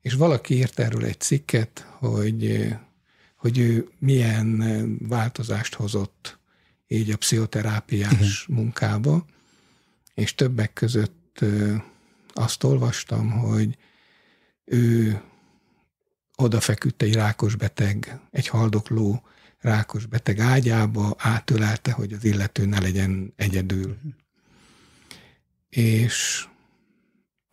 [0.00, 2.68] És valaki írt erről egy cikket, hogy,
[3.36, 4.58] hogy ő milyen
[5.08, 6.38] változást hozott
[6.88, 8.62] így a pszichoterápiás Igen.
[8.62, 9.24] munkába,
[10.14, 11.44] és többek között
[12.32, 13.76] azt olvastam, hogy
[14.64, 15.20] ő
[16.36, 19.22] odafeküdt egy rákos beteg, egy haldokló
[19.66, 23.96] rákos beteg ágyába, átölelte, hogy az illető ne legyen egyedül.
[25.68, 26.46] És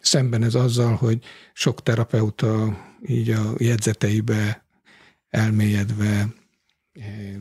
[0.02, 1.24] szemben ez azzal, hogy
[1.54, 4.66] sok terapeuta így a jegyzeteibe
[5.30, 6.34] elmélyedve,
[6.94, 7.36] eh,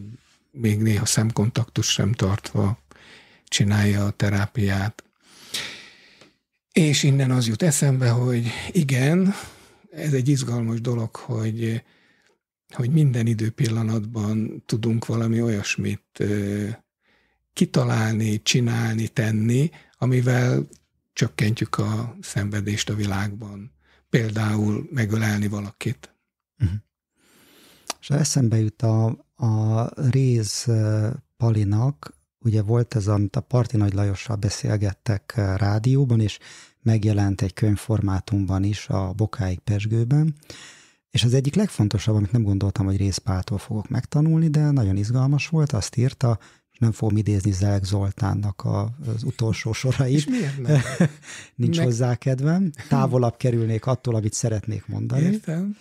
[0.50, 2.78] még néha szemkontaktus sem tartva
[3.44, 5.04] csinálja a terápiát.
[6.72, 9.34] És innen az jut eszembe, hogy igen,
[9.90, 11.82] ez egy izgalmas dolog, hogy,
[12.72, 16.24] hogy minden időpillanatban tudunk valami olyasmit
[17.52, 20.68] kitalálni, csinálni, tenni, amivel
[21.12, 23.72] csökkentjük a szenvedést a világban.
[24.10, 26.14] Például megölelni valakit.
[26.58, 26.78] Uh-huh.
[28.00, 29.06] És eszembe jut a,
[29.36, 30.66] a Réz
[31.36, 36.38] Palinak, ugye volt ez, amit a Parti Nagy Lajossal beszélgettek rádióban, és
[36.82, 40.34] megjelent egy könyvformátumban is a Bokáig Pesgőben,
[41.12, 45.72] és az egyik legfontosabb, amit nem gondoltam, hogy részpától fogok megtanulni, de nagyon izgalmas volt,
[45.72, 46.38] azt írta,
[46.72, 50.14] és nem fogom idézni Zelek Zoltánnak a, az utolsó sorait.
[50.14, 50.80] És miért nem?
[51.54, 51.86] Nincs Meg...
[51.86, 52.70] hozzá kedvem.
[52.88, 55.22] Távolabb kerülnék attól, amit szeretnék mondani.
[55.22, 55.76] Értem.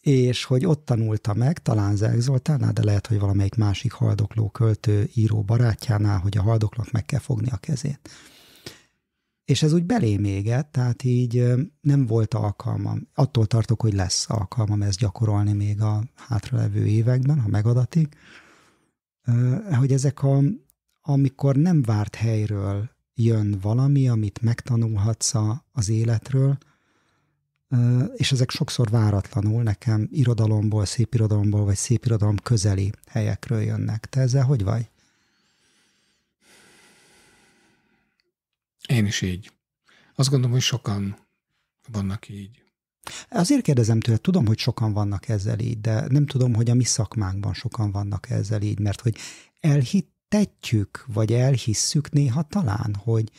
[0.00, 5.10] És hogy ott tanulta meg, talán Zelek Zoltánnál, de lehet, hogy valamelyik másik haldokló költő
[5.14, 8.10] író barátjánál, hogy a haldoklók meg kell fogni a kezét.
[9.48, 13.08] És ez úgy belém égett, tehát így nem volt alkalmam.
[13.14, 18.16] Attól tartok, hogy lesz alkalmam ezt gyakorolni még a hátralevő években, ha megadatik,
[19.78, 20.40] hogy ezek a,
[21.00, 25.32] amikor nem várt helyről jön valami, amit megtanulhatsz
[25.72, 26.58] az életről,
[28.16, 34.06] és ezek sokszor váratlanul nekem irodalomból, szépirodalomból, vagy szépirodalom közeli helyekről jönnek.
[34.06, 34.90] Te ezzel hogy vagy?
[38.88, 39.52] Én is így.
[40.14, 41.16] Azt gondolom, hogy sokan
[41.92, 42.62] vannak így.
[43.30, 46.84] Azért kérdezem tőle, tudom, hogy sokan vannak ezzel így, de nem tudom, hogy a mi
[46.84, 49.16] szakmánkban sokan vannak ezzel így, mert hogy
[49.60, 53.30] elhittetjük, vagy elhisszük néha talán, hogy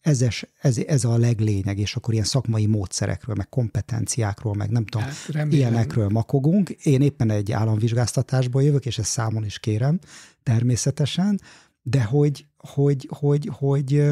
[0.00, 0.24] ez,
[0.60, 5.52] ez, ez a leglényeg, és akkor ilyen szakmai módszerekről, meg kompetenciákról, meg nem tudom, hát,
[5.52, 6.70] ilyenekről makogunk.
[6.70, 9.98] Én éppen egy államvizsgáztatásból jövök, és ezt számon is kérem,
[10.42, 11.40] természetesen,
[11.82, 14.02] de hogy, hogy, hogy, hogy, hogy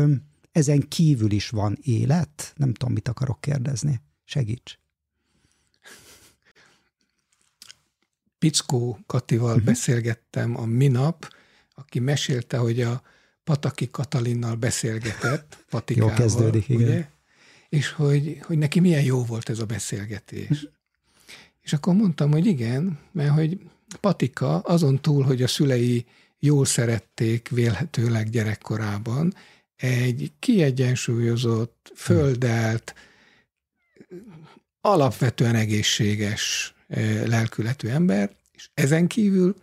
[0.57, 2.53] ezen kívül is van élet?
[2.57, 4.01] Nem tudom, mit akarok kérdezni.
[4.25, 4.79] Segíts.
[8.38, 9.64] Pickó Katival uh-huh.
[9.64, 11.35] beszélgettem a minap,
[11.75, 13.03] aki mesélte, hogy a
[13.45, 16.87] Pataki Katalinnal beszélgetett, Patikával, jó kezdődik, ugye?
[16.87, 17.09] igen.
[17.69, 20.51] És hogy, hogy neki milyen jó volt ez a beszélgetés.
[20.51, 20.71] Uh-huh.
[21.66, 23.59] És akkor mondtam, hogy igen, mert hogy
[24.01, 26.07] Patika azon túl, hogy a szülei
[26.38, 29.35] jól szerették vélhetőleg gyerekkorában,
[29.77, 32.95] egy kiegyensúlyozott, földelt,
[34.81, 39.57] alapvetően egészséges eh, lelkületű ember, és ezen kívül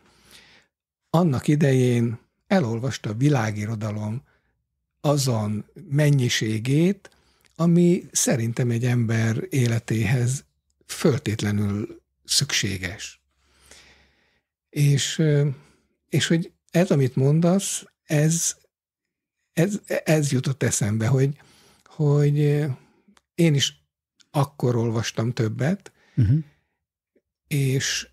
[1.10, 4.22] annak idején elolvasta a világirodalom
[5.02, 7.10] azon mennyiségét,
[7.56, 10.44] ami szerintem egy ember életéhez
[10.86, 13.22] föltétlenül szükséges.
[14.70, 15.48] És, eh,
[16.10, 18.56] és hogy ez, amit mondasz, ez
[19.54, 21.38] ez, ez jutott eszembe, hogy,
[21.86, 22.38] hogy
[23.36, 23.82] én is
[24.32, 26.38] akkor olvastam többet, uh-huh.
[27.48, 28.08] és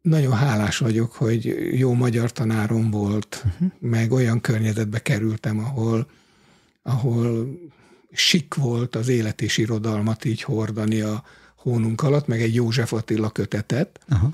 [0.00, 1.44] nagyon hálás vagyok, hogy
[1.78, 3.70] jó magyar tanárom volt, uh-huh.
[3.78, 6.10] meg olyan környezetbe kerültem, ahol,
[6.82, 7.48] ahol
[8.10, 11.24] sik volt az élet és irodalmat így hordani a
[11.56, 14.32] hónunk alatt, meg egy József Attila kötetet, uh-huh.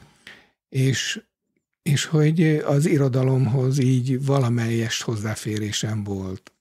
[0.69, 1.23] és
[1.83, 6.53] és hogy az irodalomhoz így valamelyes hozzáférésem volt.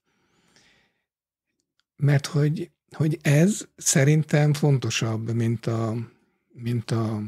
[1.96, 5.96] Mert hogy, hogy ez szerintem fontosabb, mint a,
[6.54, 7.22] mint a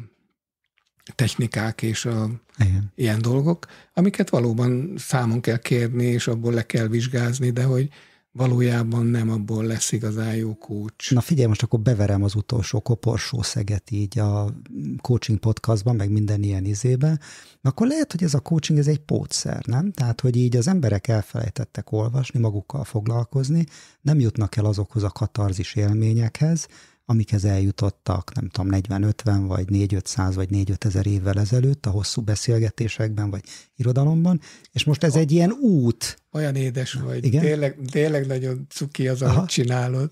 [1.16, 2.30] technikák és a
[2.60, 2.92] Igen.
[2.96, 7.90] ilyen dolgok, amiket valóban számon kell kérni, és abból le kell vizsgázni, de hogy,
[8.36, 11.14] valójában nem abból lesz igazán jó coach.
[11.14, 14.54] Na figyelj, most akkor beverem az utolsó koporsó szeget így a
[15.02, 17.20] coaching podcastban, meg minden ilyen izébe,
[17.62, 19.92] akkor lehet, hogy ez a coaching ez egy pótszer, nem?
[19.92, 23.66] Tehát, hogy így az emberek elfelejtettek olvasni, magukkal foglalkozni,
[24.02, 26.68] nem jutnak el azokhoz a katarzis élményekhez,
[27.06, 33.30] amikhez eljutottak, nem tudom, 40-50 vagy 4-500 vagy 4-5 ezer évvel ezelőtt a hosszú beszélgetésekben
[33.30, 33.44] vagy
[33.76, 36.18] irodalomban, és most ez egy ilyen út.
[36.32, 37.42] Olyan édes vagy, Igen?
[37.42, 39.46] Tényleg, tényleg nagyon cuki az, amit Aha.
[39.46, 40.12] csinálod,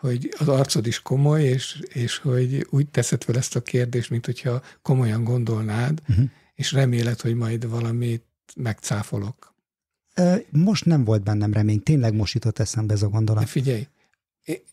[0.00, 4.26] hogy az arcod is komoly, és, és hogy úgy teszed fel ezt a kérdést, mint
[4.26, 6.24] hogyha komolyan gondolnád, uh-huh.
[6.54, 8.24] és reméled, hogy majd valamit
[8.56, 9.54] megcáfolok.
[10.50, 13.42] Most nem volt bennem remény, tényleg most jutott eszembe ez a gondolat.
[13.42, 13.86] De figyelj,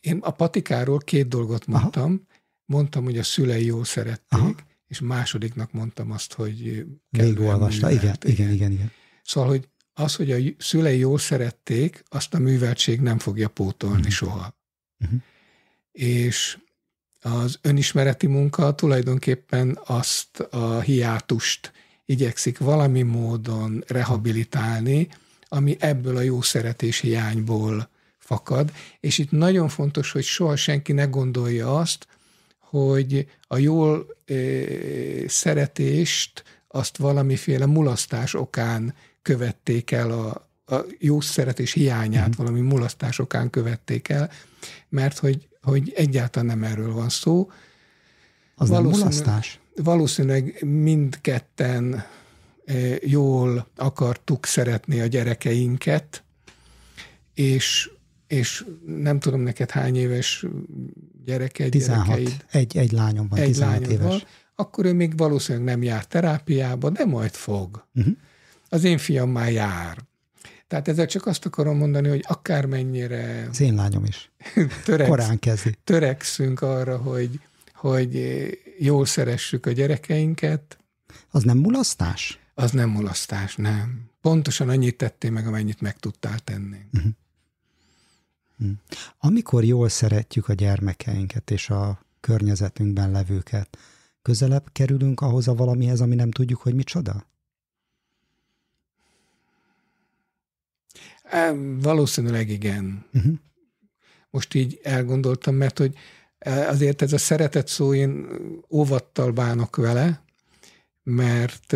[0.02, 2.04] én a patikáról két dolgot mondtam.
[2.04, 2.40] Aha.
[2.66, 4.56] Mondtam, hogy a szülei jól szerették, Aha.
[4.88, 8.92] és másodiknak mondtam azt, hogy Végigolvasta, igen, igen, igen, igen.
[9.24, 14.12] Szóval, hogy az, hogy a szülei jól szerették, azt a műveltség nem fogja pótolni uh-huh.
[14.12, 14.58] soha.
[15.00, 15.20] Uh-huh.
[15.92, 16.58] És
[17.20, 21.72] az önismereti munka tulajdonképpen azt a hiátust
[22.06, 25.08] igyekszik valami módon rehabilitálni,
[25.48, 27.90] ami ebből a jó szeretés hiányból
[28.28, 32.08] fakad, és itt nagyon fontos, hogy soha senki ne gondolja azt,
[32.60, 34.34] hogy a jól e,
[35.28, 42.38] szeretést azt valamiféle mulasztás okán követték el, a, a jó szeretés hiányát mm.
[42.38, 44.32] valami mulasztás okán követték el,
[44.90, 47.52] mert hogy, hogy egyáltalán nem erről van szó.
[48.56, 49.60] Az nem mulasztás?
[49.76, 52.06] Valószínűleg mindketten
[53.02, 56.24] jól akartuk szeretni a gyerekeinket,
[57.34, 57.92] és,
[58.28, 60.46] és nem tudom neked hány éves
[61.26, 62.06] gyereke, 16.
[62.06, 64.08] Gyerekeid, egy, egy lányom van, egy 16 lányom éves.
[64.08, 64.22] Van,
[64.56, 67.88] akkor ő még valószínűleg nem jár terápiába, de majd fog.
[67.96, 68.14] Uh-huh.
[68.70, 69.98] Az én fiam már jár.
[70.68, 73.48] Tehát ezzel csak azt akarom mondani, hogy akármennyire...
[73.50, 74.32] Az én lányom is.
[74.86, 75.76] Töreksz, Korán kezdi.
[75.84, 77.40] Törekszünk arra, hogy,
[77.74, 78.22] hogy
[78.80, 80.78] jól szeressük a gyerekeinket.
[81.32, 82.40] Az nem mulasztás?
[82.54, 84.10] Az nem mulasztás, nem.
[84.22, 86.78] Pontosan annyit tettél meg, amennyit meg tudtál tenni.
[86.94, 87.12] Uh-huh.
[89.20, 93.78] Amikor jól szeretjük a gyermekeinket és a környezetünkben levőket,
[94.22, 97.26] közelebb kerülünk ahhoz a valamihez, ami nem tudjuk, hogy micsoda?
[101.80, 103.06] Valószínűleg igen.
[103.14, 103.34] Uh-huh.
[104.30, 105.96] Most így elgondoltam, mert hogy
[106.46, 108.28] azért ez a szeretet szó, én
[108.70, 110.24] óvattal bánok vele,
[111.04, 111.76] mert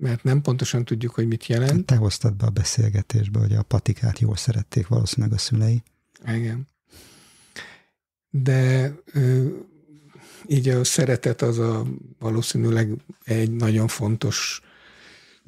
[0.00, 1.86] mert nem pontosan tudjuk, hogy mit jelent.
[1.86, 5.82] Te hoztad be a beszélgetésbe, hogy a patikát jól szerették valószínűleg a szülei.
[6.26, 6.68] Igen.
[8.30, 8.92] De
[10.46, 11.86] így a szeretet az a
[12.18, 12.90] valószínűleg
[13.24, 14.62] egy nagyon fontos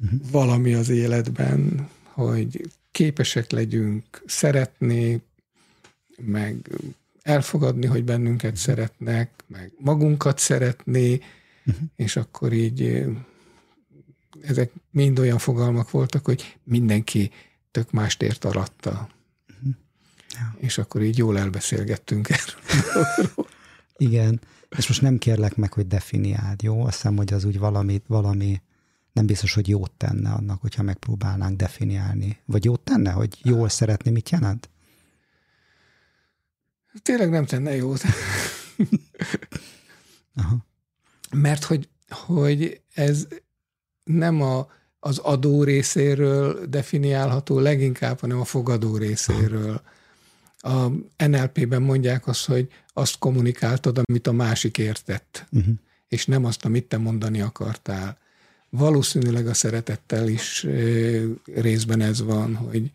[0.03, 0.19] uh-huh.
[0.31, 5.21] valami az életben, hogy képesek legyünk szeretni,
[6.17, 6.69] meg
[7.21, 11.21] elfogadni, hogy bennünket szeretnek, meg magunkat szeretni,
[11.65, 11.87] uh-huh.
[11.95, 13.05] és akkor így
[14.41, 17.31] ezek mind olyan fogalmak voltak, hogy mindenki
[17.71, 18.89] tök mást ért alatta.
[18.89, 19.75] Uh-huh.
[20.33, 20.55] Ja.
[20.57, 23.35] És akkor így jól elbeszélgettünk erről.
[23.97, 24.41] Igen,
[24.77, 26.85] és most nem kérlek meg, hogy definiáld, jó?
[26.85, 28.61] Azt hiszem, hogy az úgy valami, valami
[29.11, 32.39] nem biztos, hogy jót tenne annak, hogyha megpróbálnánk definiálni.
[32.45, 34.69] Vagy jót tenne, hogy jól szeretni mit jelent?
[37.01, 38.01] Tényleg nem tenne jót.
[40.35, 40.65] Aha.
[41.31, 43.27] Mert hogy, hogy ez
[44.05, 44.67] nem a,
[44.99, 49.81] az adó részéről definiálható leginkább, hanem a fogadó részéről.
[50.57, 50.87] A
[51.25, 55.73] NLP-ben mondják azt, hogy azt kommunikáltad, amit a másik értett, uh-huh.
[56.07, 58.17] és nem azt, amit te mondani akartál.
[58.69, 60.67] Valószínűleg a szeretettel is
[61.53, 62.91] részben ez van, hogy,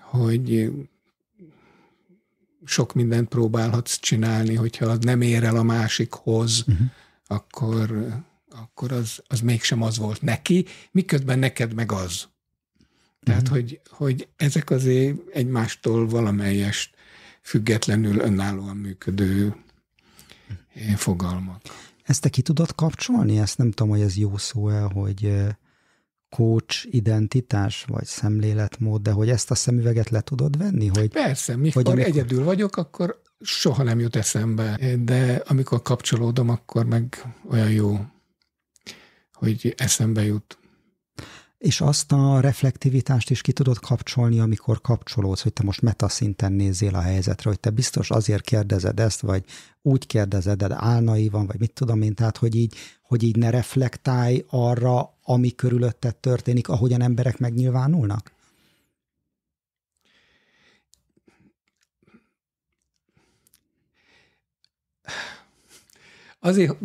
[0.00, 0.72] hogy
[2.64, 6.86] sok mindent próbálhatsz csinálni, hogyha az nem ér el a másikhoz, uh-huh.
[7.26, 8.06] akkor
[8.54, 12.28] akkor az, az mégsem az volt neki, miközben neked meg az.
[13.22, 13.52] Tehát, mm.
[13.52, 16.94] hogy, hogy ezek azért egymástól valamelyest
[17.42, 19.56] függetlenül önállóan működő
[20.74, 21.60] eh, fogalmak.
[22.02, 23.38] Ezt te ki tudod kapcsolni?
[23.38, 25.48] Ezt nem tudom, hogy ez jó szó-e, hogy eh,
[26.36, 30.86] coach identitás, vagy szemléletmód, de hogy ezt a szemüveget le tudod venni?
[30.86, 32.10] Hogy, Persze, mikor hogy amikor...
[32.10, 37.98] egyedül vagyok, akkor soha nem jut eszembe, de amikor kapcsolódom, akkor meg olyan jó
[39.42, 40.58] hogy eszembe jut.
[41.58, 46.94] És azt a reflektivitást is ki tudod kapcsolni, amikor kapcsolódsz, hogy te most metaszinten nézzél
[46.94, 49.44] a helyzetre, hogy te biztos azért kérdezed ezt, vagy
[49.82, 53.50] úgy kérdezed, de álnai van, vagy mit tudom én, tehát hogy így, hogy így ne
[53.50, 58.32] reflektálj arra, ami körülötted történik, ahogyan emberek megnyilvánulnak?
[66.40, 66.76] Azért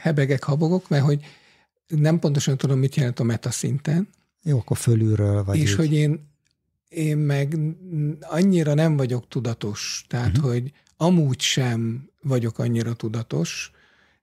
[0.00, 1.24] hebegek, habogok, mert hogy
[1.86, 4.08] nem pontosan tudom, mit jelent a meta szinten.
[4.42, 5.76] Jó, akkor fölülről vagy És így.
[5.76, 6.28] hogy én,
[6.88, 7.58] én meg
[8.20, 10.52] annyira nem vagyok tudatos, tehát uh-huh.
[10.52, 13.72] hogy amúgy sem vagyok annyira tudatos,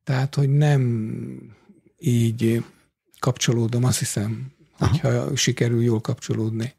[0.04, 1.40] tehát hogy nem
[2.00, 2.64] így
[3.20, 4.92] kapcsolódom, azt hiszem, Aha.
[4.92, 6.74] hogyha sikerül jól kapcsolódni.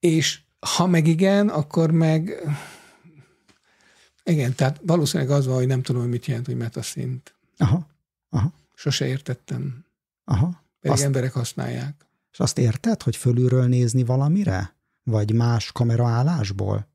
[0.00, 0.40] És
[0.76, 2.42] ha meg igen, akkor meg
[4.24, 7.34] igen, tehát valószínűleg az van, hogy nem tudom, hogy mit jelent, hogy metaszint.
[7.56, 7.86] Aha,
[8.30, 8.52] aha.
[8.74, 9.84] Sose értettem.
[10.24, 10.62] Aha.
[10.80, 12.06] Pedig azt, emberek használják.
[12.32, 14.76] És azt érted, hogy fölülről nézni valamire?
[15.02, 16.90] Vagy más kameraállásból?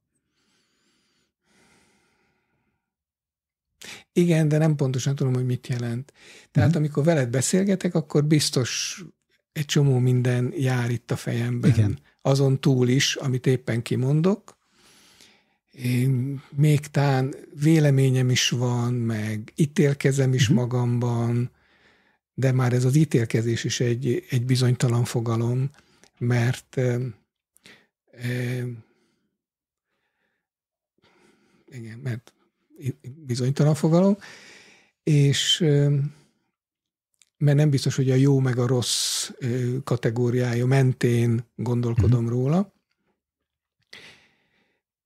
[4.11, 6.13] Igen, de nem pontosan tudom, hogy mit jelent.
[6.51, 6.75] Tehát uh-huh.
[6.75, 9.01] amikor veled beszélgetek, akkor biztos
[9.51, 11.69] egy csomó minden jár itt a fejemben.
[11.69, 11.99] Igen.
[12.21, 14.56] Azon túl is, amit éppen kimondok.
[15.83, 20.57] Én, még tán véleményem is van, meg ítélkezem is uh-huh.
[20.57, 21.51] magamban,
[22.33, 25.69] de már ez az ítélkezés is egy, egy bizonytalan fogalom,
[26.17, 26.99] mert e,
[28.11, 28.63] e,
[31.71, 32.33] igen, mert
[33.25, 34.17] bizonytalan fogalom,
[35.03, 35.59] és
[37.37, 39.29] mert nem biztos, hogy a jó meg a rossz
[39.83, 42.27] kategóriája mentén gondolkodom mm.
[42.27, 42.75] róla,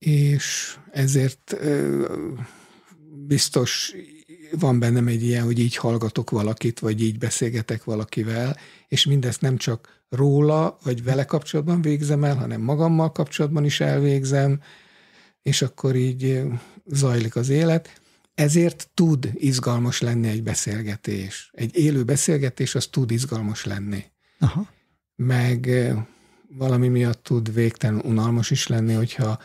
[0.06, 1.56] és ezért
[3.28, 3.94] biztos
[4.60, 9.58] van bennem egy ilyen, hogy így hallgatok valakit, vagy így beszélgetek valakivel, és mindezt nem
[9.58, 14.62] csak róla, vagy vele kapcsolatban végzem el, hanem magammal kapcsolatban is elvégzem,
[15.42, 16.42] és akkor így
[16.86, 18.02] zajlik az élet.
[18.34, 21.52] Ezért tud izgalmas lenni egy beszélgetés.
[21.54, 24.04] Egy élő beszélgetés az tud izgalmas lenni.
[24.40, 24.70] Aha.
[25.16, 25.70] Meg
[26.58, 29.40] valami miatt tud végtelen unalmas is lenni, hogyha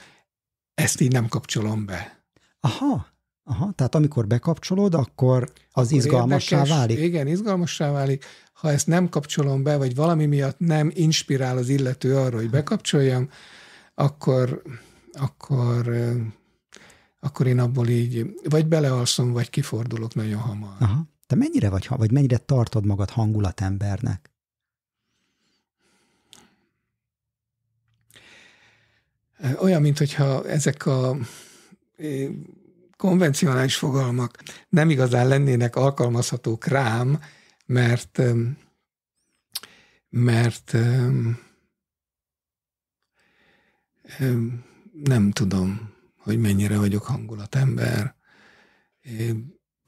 [0.77, 2.25] ezt így nem kapcsolom be.
[2.61, 3.07] Aha,
[3.45, 3.73] aha.
[3.75, 6.99] Tehát amikor bekapcsolod, akkor az akkor izgalmassá érdekes, válik?
[6.99, 8.25] Igen, izgalmassá válik.
[8.53, 13.29] Ha ezt nem kapcsolom be, vagy valami miatt nem inspirál az illető arra, hogy bekapcsoljam,
[13.95, 14.63] akkor,
[15.13, 15.97] akkor
[17.21, 20.77] akkor én abból így vagy belealszom, vagy kifordulok nagyon hamar.
[20.79, 21.07] Aha.
[21.27, 24.31] Te mennyire vagy, vagy mennyire tartod magad hangulatembernek?
[29.59, 31.17] Olyan, mintha ezek a
[32.97, 37.21] konvencionális fogalmak nem igazán lennének alkalmazhatók rám,
[37.67, 38.23] mert
[40.09, 40.77] mert
[45.05, 48.15] nem tudom, hogy mennyire vagyok hangulatember.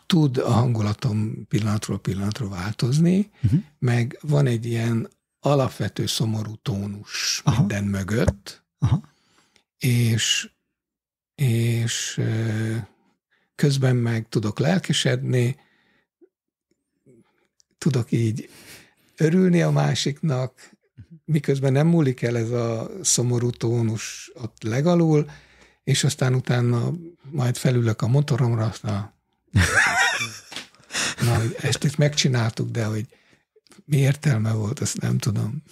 [0.07, 3.61] Tud a hangulatom pillanatról pillanatról változni, uh-huh.
[3.78, 5.09] meg van egy ilyen
[5.40, 7.61] alapvető szomorú tónus Aha.
[7.61, 9.01] minden mögött, Aha.
[9.79, 10.51] És
[11.35, 12.20] és
[13.55, 15.57] közben meg tudok lelkesedni,
[17.79, 18.51] tudok így
[19.16, 21.05] örülni a másiknak, mhm.
[21.24, 25.31] miközben nem múlik el ez a szomorú tónus ott legalul,
[25.85, 26.93] és aztán utána
[27.31, 29.12] majd felülök a motoromra, na,
[31.20, 33.07] na hogy ezt itt megcsináltuk, de hogy
[33.85, 35.62] mi értelme volt, azt nem tudom.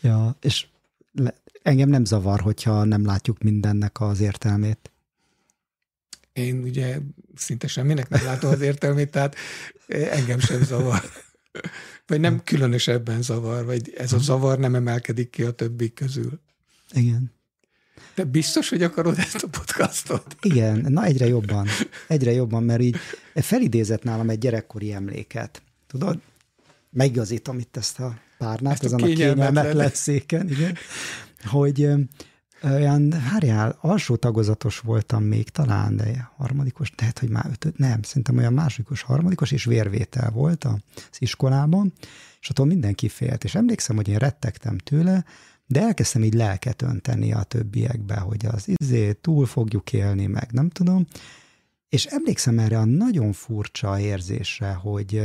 [0.00, 0.66] Ja, és
[1.12, 4.90] le, engem nem zavar, hogyha nem látjuk mindennek az értelmét.
[6.32, 6.98] Én ugye
[7.34, 9.36] szinte semminek nem látom az értelmét, tehát
[9.88, 11.02] engem sem zavar.
[12.06, 16.40] Vagy nem különösebben zavar, vagy ez a zavar nem emelkedik ki a többi közül.
[16.92, 17.32] Igen.
[18.14, 20.36] De biztos, hogy akarod ezt a podcastot?
[20.40, 21.68] Igen, na egyre jobban.
[22.08, 22.96] Egyre jobban, mert így
[23.34, 25.62] felidézett nálam egy gyerekkori emléket.
[25.86, 26.20] Tudod?
[26.90, 30.76] Megigazítom itt ezt a párnát, ezt ezen a, a kényelmetlen széken, igen,
[31.44, 31.88] hogy
[32.62, 38.36] olyan, várjál, alsó tagozatos voltam még talán, de harmadikos, tehát, hogy már ötöt, nem, szerintem
[38.36, 40.80] olyan másodikos, harmadikos, és vérvétel volt az
[41.18, 41.92] iskolában,
[42.40, 45.24] és attól mindenki félt, és emlékszem, hogy én rettegtem tőle,
[45.66, 50.68] de elkezdtem így lelket önteni a többiekbe, hogy az izé túl fogjuk élni, meg nem
[50.68, 51.06] tudom.
[51.88, 55.22] És emlékszem erre a nagyon furcsa érzésre, hogy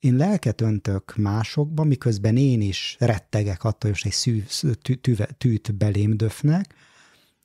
[0.00, 4.42] én lelket öntök másokba, miközben én is rettegek attól, hogy egy szű,
[4.82, 6.74] tű, tű, tűt belém döfnek,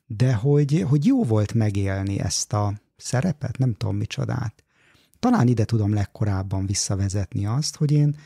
[0.06, 4.64] de hogy, hogy jó volt megélni ezt a szerepet, nem tudom micsodát.
[5.18, 8.16] Talán ide tudom legkorábban visszavezetni azt, hogy én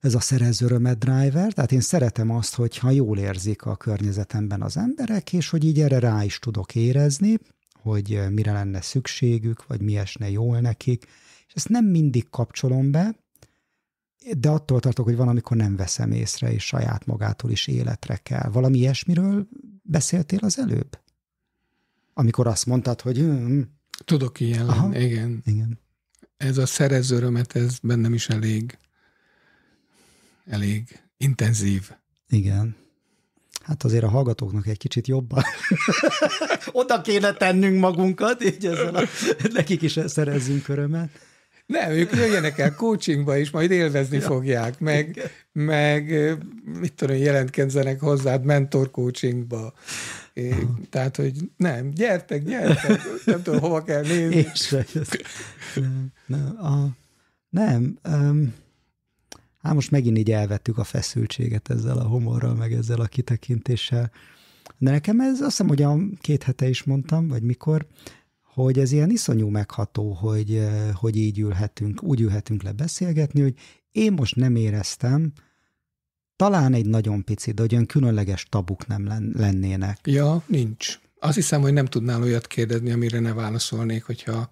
[0.00, 5.32] ez a szerezőrömet driver, tehát én szeretem azt, hogyha jól érzik a környezetemben az emberek,
[5.32, 7.38] és hogy így erre rá is tudok érezni,
[7.82, 11.06] hogy mire lenne szükségük, vagy mi esne jól nekik,
[11.46, 13.14] és ezt nem mindig kapcsolom be,
[14.38, 18.50] de attól tartok, hogy van, amikor nem veszem észre, és saját magától is életre kell.
[18.50, 19.48] Valami ilyesmiről
[19.82, 20.98] beszéltél az előbb?
[22.14, 23.16] Amikor azt mondtad, hogy...
[23.16, 23.80] Hmm.
[24.04, 25.42] Tudok ilyen lenni, igen.
[25.44, 25.78] igen.
[26.36, 28.78] Ez a szerezőrömet, ez bennem is elég
[30.46, 31.90] elég intenzív.
[32.28, 32.76] Igen.
[33.62, 35.42] Hát azért a hallgatóknak egy kicsit jobban
[36.72, 39.02] oda kéne tennünk magunkat, így ezzel a,
[39.52, 41.10] nekik is szerezzünk örömet.
[41.72, 44.22] Nem, ők jöjjenek el coachingba, és majd élvezni ja.
[44.22, 46.12] fogják, meg, meg
[46.80, 49.72] mit tudom, jelentkezzenek hozzád mentor coachingba.
[50.32, 50.54] É,
[50.90, 54.36] tehát, hogy nem, gyertek, gyertek, nem tudom, hova kell nézni.
[54.52, 54.76] És,
[55.74, 56.86] nem, nem, a,
[57.48, 58.54] nem um,
[59.62, 64.10] Hát most megint így elvettük a feszültséget ezzel a homorral, meg ezzel a kitekintéssel.
[64.78, 67.86] De nekem ez azt hiszem, hogy a két hete is mondtam, vagy mikor,
[68.54, 73.54] hogy ez ilyen iszonyú megható, hogy, eh, hogy így ülhetünk, úgy ülhetünk le beszélgetni, hogy
[73.92, 75.32] én most nem éreztem,
[76.36, 79.98] talán egy nagyon pici, de olyan különleges tabuk nem lennének.
[80.04, 81.00] Ja, nincs.
[81.18, 84.50] Azt hiszem, hogy nem tudnál olyat kérdezni, amire ne válaszolnék, hogyha,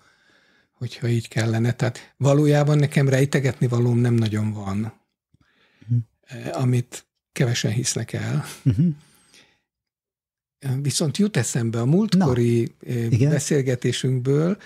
[0.73, 1.73] hogyha így kellene.
[1.73, 4.93] Tehát valójában nekem rejtegetni valóm nem nagyon van,
[5.81, 6.63] uh-huh.
[6.63, 8.45] amit kevesen hisznek el.
[8.65, 8.95] Uh-huh.
[10.83, 14.57] Viszont jut eszembe a múltkori Na, eh, beszélgetésünkből,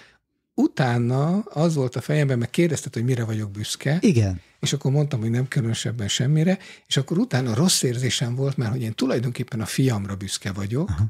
[0.54, 3.98] utána az volt a fejemben, meg kérdezted, hogy mire vagyok büszke.
[4.00, 4.40] Igen.
[4.60, 8.82] És akkor mondtam, hogy nem különösebben semmire, és akkor utána rossz érzésem volt, mert hogy
[8.82, 11.06] én tulajdonképpen a fiamra büszke vagyok, Aha.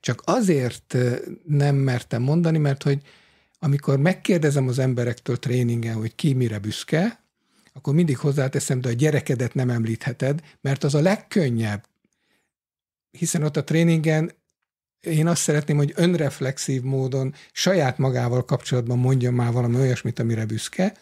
[0.00, 0.96] csak azért
[1.44, 3.02] nem mertem mondani, mert hogy
[3.58, 7.22] amikor megkérdezem az emberektől tréningen, hogy ki mire büszke,
[7.72, 11.84] akkor mindig hozzáteszem, de a gyerekedet nem említheted, mert az a legkönnyebb.
[13.10, 14.32] Hiszen ott a tréningen
[15.00, 20.94] én azt szeretném, hogy önreflexív módon saját magával kapcsolatban mondjon már valami olyasmit, amire büszke,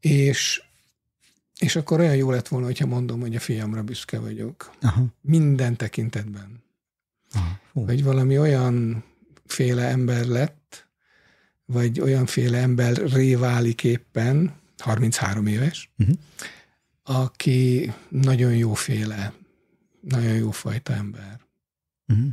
[0.00, 0.62] és,
[1.58, 4.74] és akkor olyan jó lett volna, hogyha mondom, hogy a fiamra büszke vagyok.
[4.80, 5.04] Aha.
[5.20, 6.62] Minden tekintetben.
[7.32, 7.58] Aha.
[7.72, 9.04] Vagy valami olyan
[9.46, 10.86] féle ember lett,
[11.64, 16.16] vagy olyan féle ember válik éppen, 33 éves, uh-huh.
[17.02, 19.32] aki nagyon jóféle,
[20.02, 21.40] nagyon jó fajta ember.
[22.08, 22.30] Uh-huh.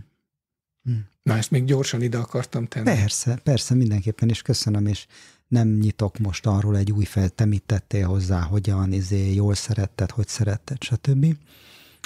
[1.23, 2.85] Na, ezt még gyorsan ide akartam tenni.
[2.85, 5.05] Persze, persze, mindenképpen, és köszönöm, és
[5.47, 10.11] nem nyitok most arról egy új fel, te mit tettél hozzá, hogyan, izé, jól szeretted,
[10.11, 11.35] hogy szeretted, stb.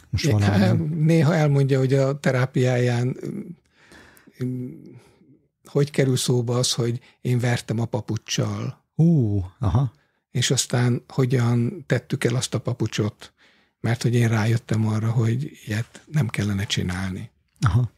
[0.09, 0.30] Most.
[0.32, 3.18] Hát, néha elmondja, hogy a terápiáján
[5.66, 8.84] hogy kerül szóba az, hogy én vertem a papucsal.
[8.95, 9.93] Ú, aha.
[10.32, 13.32] És aztán hogyan tettük el azt a papucsot,
[13.84, 17.29] mert hogy én rájöttem arra, hogy ilyet nem kellene csinálni.
[17.61, 17.91] Aha.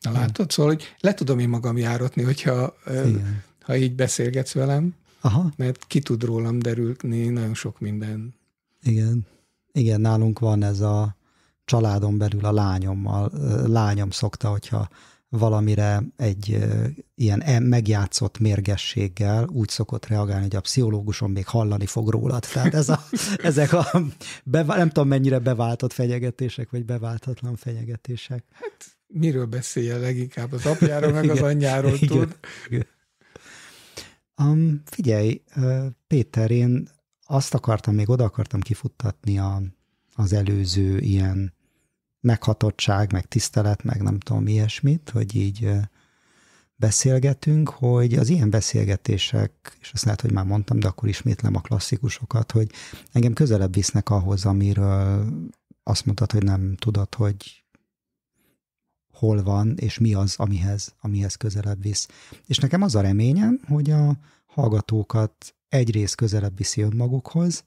[0.00, 0.50] Na látod?
[0.50, 3.42] Szóval, hogy le tudom én magam járatni, hogyha Igen.
[3.60, 5.52] ha így beszélgetsz velem, Aha.
[5.56, 8.34] mert ki tud rólam derülni nagyon sok minden.
[8.82, 9.26] Igen.
[9.72, 11.16] Igen, nálunk van ez a
[11.64, 13.30] családon belül a lányommal.
[13.66, 14.88] Lányom szokta, hogyha
[15.30, 16.58] valamire egy
[17.14, 22.46] ilyen megjátszott mérgességgel úgy szokott reagálni, hogy a pszichológuson még hallani fog rólad.
[22.52, 23.04] Tehát ez a,
[23.42, 23.86] ezek a,
[24.44, 28.44] bevá, nem tudom mennyire beváltott fenyegetések, vagy beváltatlan fenyegetések.
[28.52, 30.52] Hát miről beszélje leginkább?
[30.52, 32.38] Az apjáról, meg az anyjáról igen, tud?
[32.68, 32.86] Igen.
[34.36, 35.42] Um, figyelj,
[36.06, 36.88] Péter, én
[37.26, 39.62] azt akartam, még oda akartam kifuttatni a,
[40.14, 41.54] az előző ilyen
[42.20, 45.70] meghatottság, meg tisztelet, meg nem tudom ilyesmit, hogy így
[46.76, 51.60] beszélgetünk, hogy az ilyen beszélgetések, és azt lehet, hogy már mondtam, de akkor ismétlem a
[51.60, 52.70] klasszikusokat, hogy
[53.12, 55.26] engem közelebb visznek ahhoz, amiről
[55.82, 57.64] azt mondtad, hogy nem tudod, hogy
[59.12, 62.08] hol van, és mi az, amihez, amihez közelebb visz.
[62.46, 67.64] És nekem az a reményem, hogy a hallgatókat egyrészt közelebb viszi önmagukhoz,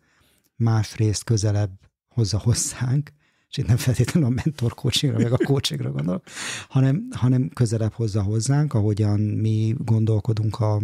[0.55, 3.11] másrészt közelebb hozza hozzánk,
[3.53, 6.23] és itt nem feltétlenül a mentor coachingra, meg a coachingra gondolok,
[6.69, 10.81] hanem, hanem közelebb hozza hozzánk, ahogyan mi gondolkodunk a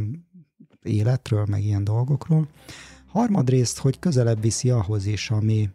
[0.84, 2.48] életről, meg ilyen dolgokról.
[3.06, 5.70] Harmadrészt, hogy közelebb viszi ahhoz is, ami,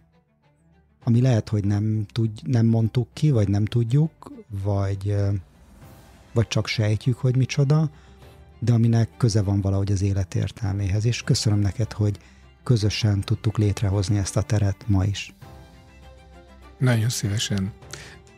[1.05, 4.32] ami lehet, hogy nem, tud, nem mondtuk ki, vagy nem tudjuk,
[4.62, 5.14] vagy,
[6.32, 7.90] vagy csak sejtjük, hogy micsoda,
[8.59, 11.05] de aminek köze van valahogy az élet értelméhez.
[11.05, 12.18] És köszönöm neked, hogy
[12.62, 15.34] közösen tudtuk létrehozni ezt a teret ma is.
[16.85, 17.72] Nagyon szívesen.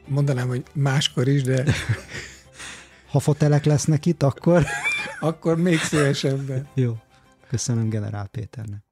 [0.08, 1.64] Mondanám, hogy máskor is, de...
[3.10, 4.64] ha fotelek lesznek itt, akkor...
[5.20, 6.68] akkor még szívesebben.
[6.74, 6.96] Jó.
[7.48, 8.85] Köszönöm Generál Péternek.